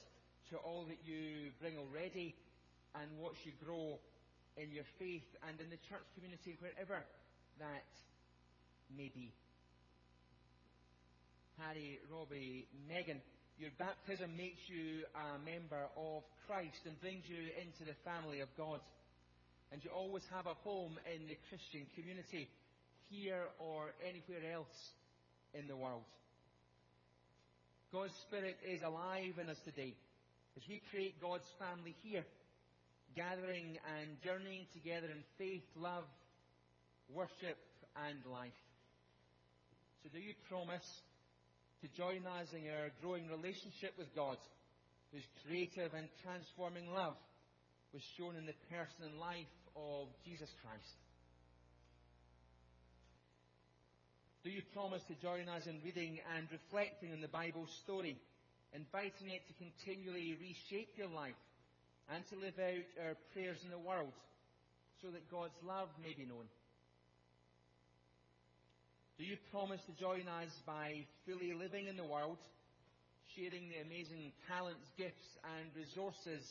to 0.50 0.58
all 0.66 0.86
that 0.90 1.02
you 1.06 1.54
bring 1.62 1.78
already 1.78 2.34
and 2.98 3.06
watch 3.22 3.38
you 3.46 3.54
grow 3.62 4.02
in 4.60 4.72
your 4.76 4.88
faith 5.00 5.26
and 5.48 5.56
in 5.64 5.72
the 5.72 5.80
church 5.88 6.04
community, 6.14 6.60
wherever 6.60 7.00
that 7.60 7.90
may 8.92 9.08
be. 9.16 9.32
Harry, 11.58 12.00
Robbie, 12.12 12.68
Megan, 12.88 13.24
your 13.60 13.72
baptism 13.80 14.36
makes 14.36 14.64
you 14.68 15.04
a 15.16 15.40
member 15.44 15.88
of 15.96 16.24
Christ 16.48 16.80
and 16.88 17.00
brings 17.00 17.24
you 17.28 17.40
into 17.60 17.84
the 17.84 17.96
family 18.04 18.40
of 18.40 18.48
God. 18.56 18.80
And 19.72 19.84
you 19.84 19.92
always 19.92 20.24
have 20.32 20.48
a 20.48 20.56
home 20.64 20.96
in 21.08 21.28
the 21.28 21.38
Christian 21.52 21.86
community, 21.96 22.48
here 23.10 23.48
or 23.60 23.92
anywhere 24.04 24.54
else 24.54 24.80
in 25.54 25.68
the 25.68 25.76
world. 25.76 26.08
God's 27.92 28.14
Spirit 28.28 28.58
is 28.64 28.82
alive 28.82 29.36
in 29.42 29.50
us 29.50 29.60
today 29.66 29.96
as 30.56 30.64
we 30.70 30.82
create 30.92 31.20
God's 31.22 31.48
family 31.60 31.96
here 32.04 32.24
gathering 33.16 33.78
and 33.98 34.18
journeying 34.24 34.66
together 34.74 35.08
in 35.08 35.24
faith, 35.38 35.64
love, 35.76 36.06
worship, 37.14 37.58
and 38.08 38.20
life. 38.32 38.60
So, 40.04 40.10
do 40.14 40.20
you 40.20 40.34
promise 40.48 40.86
to 41.82 41.88
join 41.96 42.26
us 42.28 42.48
in 42.54 42.68
our 42.70 42.92
growing 43.02 43.28
relationship 43.28 43.98
with 43.98 44.14
God, 44.16 44.38
whose 45.12 45.26
creative 45.44 45.94
and 45.94 46.08
transforming 46.24 46.92
love 46.92 47.18
was 47.94 48.04
shown 48.18 48.36
in 48.36 48.46
the 48.46 48.56
person 48.70 49.10
and 49.10 49.20
life 49.20 49.54
of 49.76 50.08
Jesus 50.24 50.50
Christ? 50.62 50.98
Do 54.44 54.50
you 54.52 54.62
promise 54.72 55.04
to 55.12 55.16
join 55.20 55.50
us 55.50 55.68
in 55.68 55.82
reading 55.84 56.20
and 56.38 56.48
reflecting 56.48 57.12
on 57.12 57.20
the 57.20 57.28
Bible 57.28 57.68
story, 57.84 58.16
inviting 58.72 59.36
it 59.36 59.44
to 59.52 59.54
continually 59.60 60.38
reshape 60.40 60.96
your 60.96 61.12
life 61.12 61.36
and 62.14 62.26
to 62.30 62.36
live 62.36 62.58
out 62.58 62.88
our 63.06 63.16
prayers 63.34 63.58
in 63.64 63.70
the 63.70 63.80
world 63.80 64.14
so 65.02 65.10
that 65.10 65.30
God's 65.30 65.58
love 65.66 65.90
may 66.02 66.14
be 66.18 66.26
known? 66.26 66.50
Do 69.18 69.26
you 69.26 69.36
promise 69.52 69.82
to 69.86 70.00
join 70.00 70.26
us 70.28 70.50
by 70.66 71.06
fully 71.28 71.52
living 71.54 71.88
in 71.88 71.98
the 71.98 72.08
world, 72.08 72.40
sharing 73.36 73.68
the 73.68 73.84
amazing 73.84 74.32
talents, 74.48 74.88
gifts, 74.98 75.28
and 75.44 75.68
resources 75.76 76.42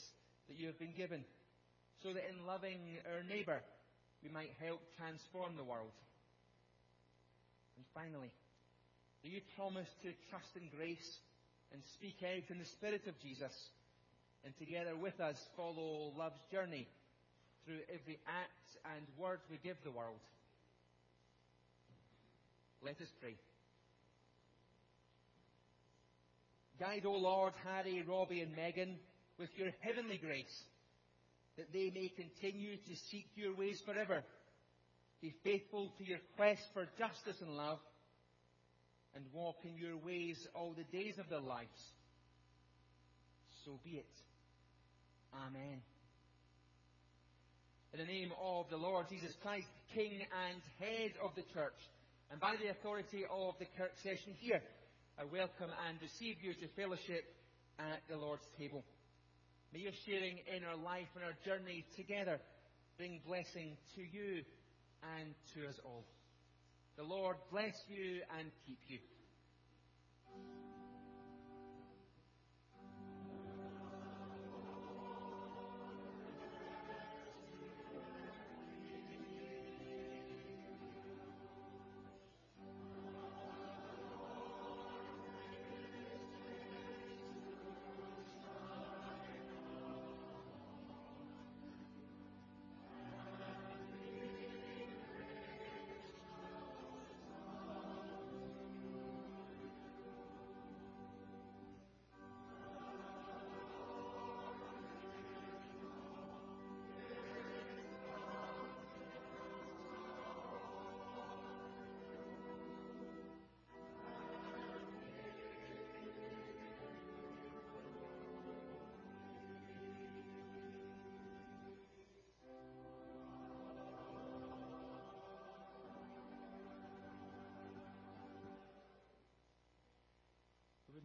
that 0.48 0.60
you 0.60 0.68
have 0.68 0.78
been 0.78 0.92
given, 0.92 1.24
so 2.02 2.12
that 2.12 2.28
in 2.28 2.46
loving 2.46 3.00
our 3.08 3.24
neighbour, 3.24 3.64
we 4.22 4.28
might 4.28 4.52
help 4.60 4.84
transform 5.00 5.56
the 5.56 5.64
world? 5.64 5.96
And 7.76 7.84
finally, 7.96 8.30
do 9.24 9.30
you 9.30 9.40
promise 9.56 9.88
to 10.04 10.12
trust 10.30 10.52
in 10.54 10.68
grace 10.76 11.08
and 11.72 11.80
speak 11.96 12.20
out 12.22 12.46
in 12.52 12.58
the 12.60 12.68
Spirit 12.76 13.08
of 13.08 13.18
Jesus? 13.18 13.52
And 14.44 14.56
together 14.58 14.96
with 14.96 15.18
us 15.20 15.36
follow 15.56 16.12
love's 16.16 16.40
journey 16.50 16.86
through 17.64 17.80
every 17.92 18.18
act 18.26 18.94
and 18.96 19.06
word 19.18 19.40
we 19.50 19.58
give 19.62 19.76
the 19.84 19.90
world. 19.90 20.20
Let 22.82 23.00
us 23.00 23.08
pray. 23.20 23.36
Guide, 26.78 27.06
O 27.06 27.12
Lord, 27.12 27.52
Harry, 27.64 28.04
Robbie, 28.08 28.40
and 28.40 28.54
Megan 28.54 28.96
with 29.38 29.50
your 29.56 29.70
heavenly 29.80 30.18
grace, 30.18 30.62
that 31.56 31.72
they 31.72 31.90
may 31.92 32.08
continue 32.08 32.76
to 32.76 32.96
seek 33.10 33.26
your 33.34 33.54
ways 33.56 33.82
forever, 33.84 34.22
be 35.20 35.34
faithful 35.42 35.92
to 35.98 36.04
your 36.04 36.20
quest 36.36 36.62
for 36.72 36.86
justice 36.96 37.40
and 37.42 37.56
love, 37.56 37.80
and 39.14 39.24
walk 39.32 39.56
in 39.64 39.76
your 39.76 39.96
ways 39.96 40.36
all 40.54 40.74
the 40.76 40.96
days 40.96 41.18
of 41.18 41.28
their 41.28 41.40
lives. 41.40 41.92
So 43.64 43.80
be 43.82 43.90
it. 43.90 44.27
Amen. 45.34 45.80
In 47.92 47.98
the 48.00 48.06
name 48.06 48.32
of 48.40 48.66
the 48.70 48.76
Lord 48.76 49.06
Jesus 49.08 49.32
Christ, 49.42 49.66
King 49.94 50.20
and 50.20 50.60
Head 50.78 51.12
of 51.22 51.30
the 51.34 51.44
Church, 51.54 51.78
and 52.30 52.40
by 52.40 52.54
the 52.60 52.70
authority 52.70 53.24
of 53.30 53.54
the 53.58 53.66
Kirk 53.76 53.92
session 54.02 54.34
here, 54.38 54.62
I 55.18 55.24
welcome 55.24 55.70
and 55.88 55.98
receive 56.00 56.36
you 56.42 56.54
to 56.54 56.68
fellowship 56.76 57.24
at 57.78 58.00
the 58.08 58.16
Lord's 58.16 58.46
table. 58.58 58.84
May 59.72 59.80
your 59.80 59.92
sharing 60.06 60.38
in 60.54 60.64
our 60.64 60.76
life 60.76 61.08
and 61.14 61.24
our 61.24 61.36
journey 61.44 61.84
together 61.96 62.40
bring 62.96 63.20
blessing 63.26 63.76
to 63.96 64.00
you 64.00 64.42
and 65.18 65.34
to 65.54 65.68
us 65.68 65.76
all. 65.84 66.04
The 66.96 67.04
Lord 67.04 67.36
bless 67.50 67.74
you 67.88 68.22
and 68.38 68.50
keep 68.66 68.78
you. 68.88 68.98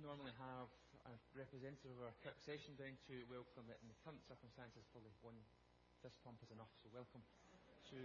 Normally 0.03 0.35
have 0.35 0.67
a 1.07 1.15
representative 1.31 1.95
of 1.95 2.03
our 2.03 2.15
Kirk 2.19 2.35
session 2.43 2.75
down 2.75 2.91
to 3.07 3.15
welcome 3.31 3.63
it. 3.71 3.79
In 3.79 3.87
the 3.87 3.95
current 4.03 4.19
circumstances, 4.27 4.83
probably 4.91 5.15
one 5.23 5.39
fist 6.03 6.19
pump 6.27 6.43
is 6.43 6.51
enough. 6.51 6.67
So 6.83 6.91
welcome 6.91 7.23
to 7.87 7.97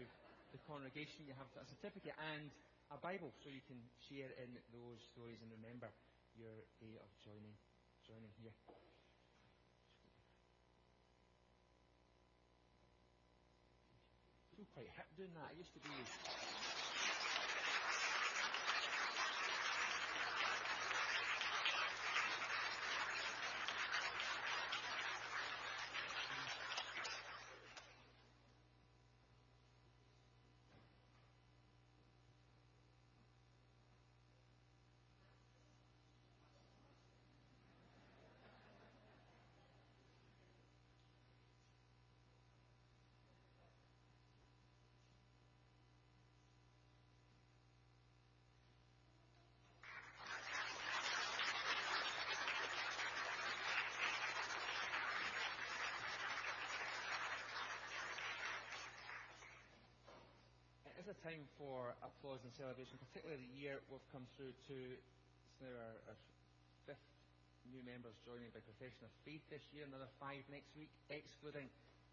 the 0.55 0.63
congregation. 0.71 1.27
You 1.27 1.35
have 1.35 1.51
a 1.59 1.67
certificate 1.67 2.15
and 2.39 2.55
a 2.95 2.99
Bible, 3.03 3.35
so 3.43 3.51
you 3.51 3.67
can 3.67 3.83
share 3.99 4.31
in 4.39 4.55
those 4.71 5.03
stories 5.11 5.43
and 5.43 5.51
remember 5.51 5.91
your 6.39 6.55
day 6.79 6.95
of 7.03 7.11
joining, 7.27 7.59
joining 8.07 8.31
here. 8.39 8.55
I 14.47 14.55
feel 14.55 14.71
quite 14.71 14.87
hip 14.95 15.11
doing 15.19 15.35
that. 15.35 15.51
I 15.51 15.55
used 15.59 15.75
to 15.75 15.83
be. 15.83 16.48
Is 61.09 61.17
a 61.17 61.25
time 61.25 61.49
for 61.57 61.97
applause 62.05 62.37
and 62.45 62.53
celebration, 62.53 63.01
particularly 63.01 63.41
the 63.41 63.57
year 63.57 63.81
we've 63.89 64.05
come 64.13 64.29
through 64.37 64.53
to 64.69 64.77
it's 64.77 65.57
now 65.57 65.73
our, 65.73 65.97
our 66.13 66.19
fifth 66.85 67.09
new 67.73 67.81
members 67.81 68.13
joining 68.29 68.53
by 68.53 68.61
profession 68.61 69.09
of 69.09 69.13
faith 69.25 69.41
this 69.49 69.65
year, 69.73 69.89
another 69.89 70.13
five 70.21 70.45
next 70.53 70.69
week, 70.77 70.93
excluding 71.09 71.65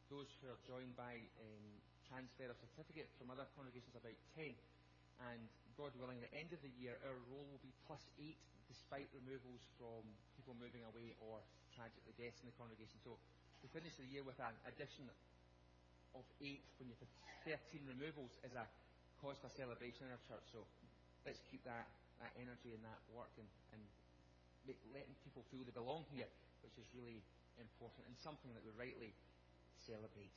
those 0.08 0.32
who 0.40 0.48
are 0.48 0.56
joined 0.64 0.96
by 0.96 1.12
um, 1.44 1.66
transfer 2.08 2.48
of 2.48 2.56
certificate 2.56 3.12
from 3.20 3.28
other 3.36 3.44
congregations, 3.60 3.92
about 4.00 4.16
ten. 4.32 4.56
And 5.28 5.44
God 5.76 5.92
willing, 6.00 6.24
at 6.24 6.32
the 6.32 6.40
end 6.40 6.56
of 6.56 6.64
the 6.64 6.72
year, 6.80 6.96
our 7.04 7.20
roll 7.36 7.44
will 7.52 7.64
be 7.68 7.76
plus 7.92 8.08
eight, 8.24 8.40
despite 8.72 9.12
removals 9.12 9.60
from 9.76 10.08
people 10.40 10.56
moving 10.56 10.88
away 10.88 11.20
or 11.20 11.44
tragically 11.76 12.16
deaths 12.16 12.40
in 12.40 12.48
the 12.48 12.56
congregation. 12.56 12.96
So 13.04 13.20
we 13.60 13.68
finish 13.76 13.92
the 14.00 14.08
year 14.08 14.24
with 14.24 14.40
an 14.40 14.56
addition 14.72 15.12
of 16.16 16.24
eight 16.40 16.64
when 16.80 16.88
you've 16.88 17.04
had 17.04 17.60
13 17.60 17.84
removals 17.92 18.32
is 18.42 18.56
a 18.56 18.64
cause 19.20 19.38
for 19.40 19.52
celebration 19.56 20.08
in 20.08 20.12
our 20.14 20.24
church. 20.28 20.46
So 20.52 20.64
let's 21.28 21.40
keep 21.52 21.64
that, 21.66 21.88
that 22.22 22.32
energy 22.40 22.76
and 22.76 22.84
that 22.84 23.00
work 23.12 23.32
and, 23.40 23.48
and 23.76 23.82
make, 24.68 24.80
letting 24.92 25.16
people 25.24 25.46
feel 25.50 25.66
they 25.66 25.76
belong 25.76 26.06
here, 26.12 26.30
which 26.62 26.76
is 26.78 26.88
really 26.94 27.22
important 27.58 28.06
and 28.08 28.16
something 28.22 28.52
that 28.52 28.64
we 28.64 28.72
rightly 28.76 29.16
celebrate. 29.88 30.34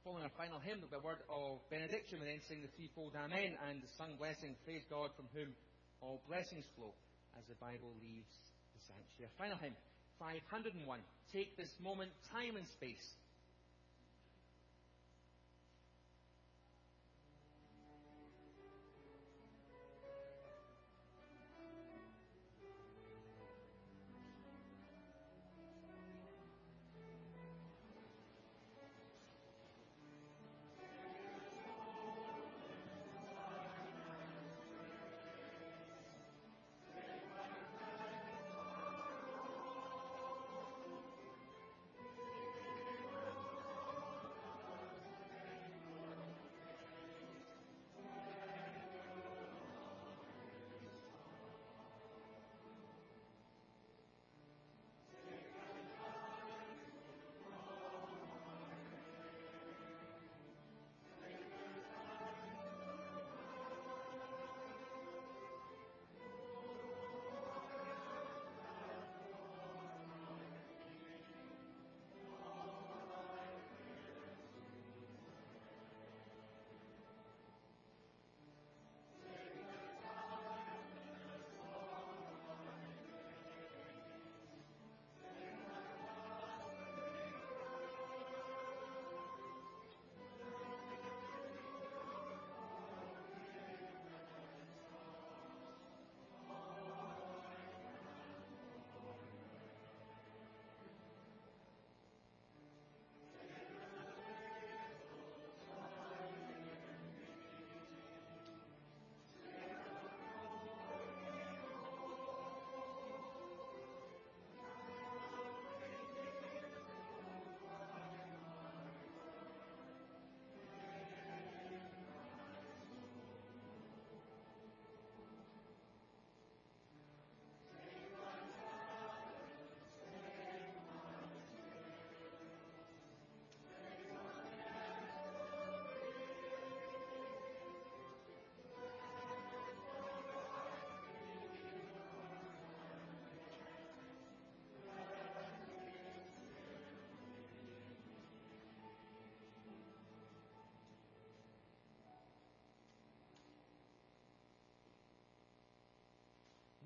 Following 0.00 0.24
our 0.24 0.32
final 0.32 0.56
hymn, 0.64 0.80
there'll 0.80 0.96
be 0.96 1.00
a 1.00 1.04
word 1.04 1.20
of 1.28 1.60
benediction, 1.68 2.24
we 2.24 2.32
then 2.32 2.40
sing 2.48 2.64
the 2.64 2.72
threefold 2.72 3.12
Amen 3.12 3.52
and 3.68 3.84
the 3.84 3.90
sung 4.00 4.16
blessing, 4.16 4.56
Praise 4.64 4.80
God 4.88 5.12
from 5.12 5.28
whom 5.36 5.52
all 6.00 6.24
blessings 6.24 6.64
flow, 6.72 6.96
as 7.36 7.44
the 7.52 7.58
Bible 7.60 7.92
leaves 8.00 8.32
the 8.72 8.80
sanctuary. 8.88 9.28
Our 9.28 9.36
final 9.36 9.60
hymn, 9.60 9.76
501. 10.16 11.04
Take 11.28 11.52
this 11.60 11.68
moment, 11.84 12.08
time 12.32 12.56
and 12.56 12.64
space 12.72 13.04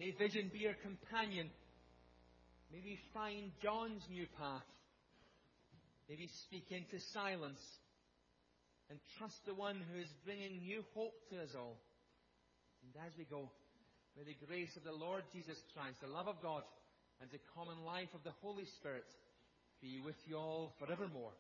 May 0.04 0.10
vision 0.10 0.50
be 0.52 0.58
your 0.58 0.76
companion. 0.84 1.48
May 2.70 2.80
we 2.84 2.98
find 3.14 3.48
John's 3.62 4.04
new 4.12 4.26
path. 4.36 4.68
May 6.10 6.16
we 6.20 6.28
speak 6.44 6.68
into 6.68 7.00
silence 7.14 7.64
and 8.90 8.98
trust 9.16 9.40
the 9.46 9.54
one 9.54 9.80
who 9.80 9.98
is 9.98 10.12
bringing 10.26 10.60
new 10.60 10.84
hope 10.92 11.16
to 11.30 11.40
us 11.40 11.56
all. 11.56 11.80
And 12.84 12.92
as 13.00 13.16
we 13.16 13.24
go, 13.24 13.48
may 14.14 14.24
the 14.28 14.36
grace 14.44 14.76
of 14.76 14.84
the 14.84 14.92
Lord 14.92 15.22
Jesus 15.32 15.56
Christ, 15.72 16.02
the 16.02 16.12
love 16.12 16.28
of 16.28 16.36
God, 16.42 16.64
and 17.22 17.30
the 17.30 17.40
common 17.56 17.80
life 17.86 18.12
of 18.12 18.20
the 18.24 18.36
Holy 18.42 18.66
Spirit 18.76 19.08
be 19.80 20.02
with 20.04 20.20
you 20.28 20.36
all 20.36 20.74
forevermore. 20.78 21.32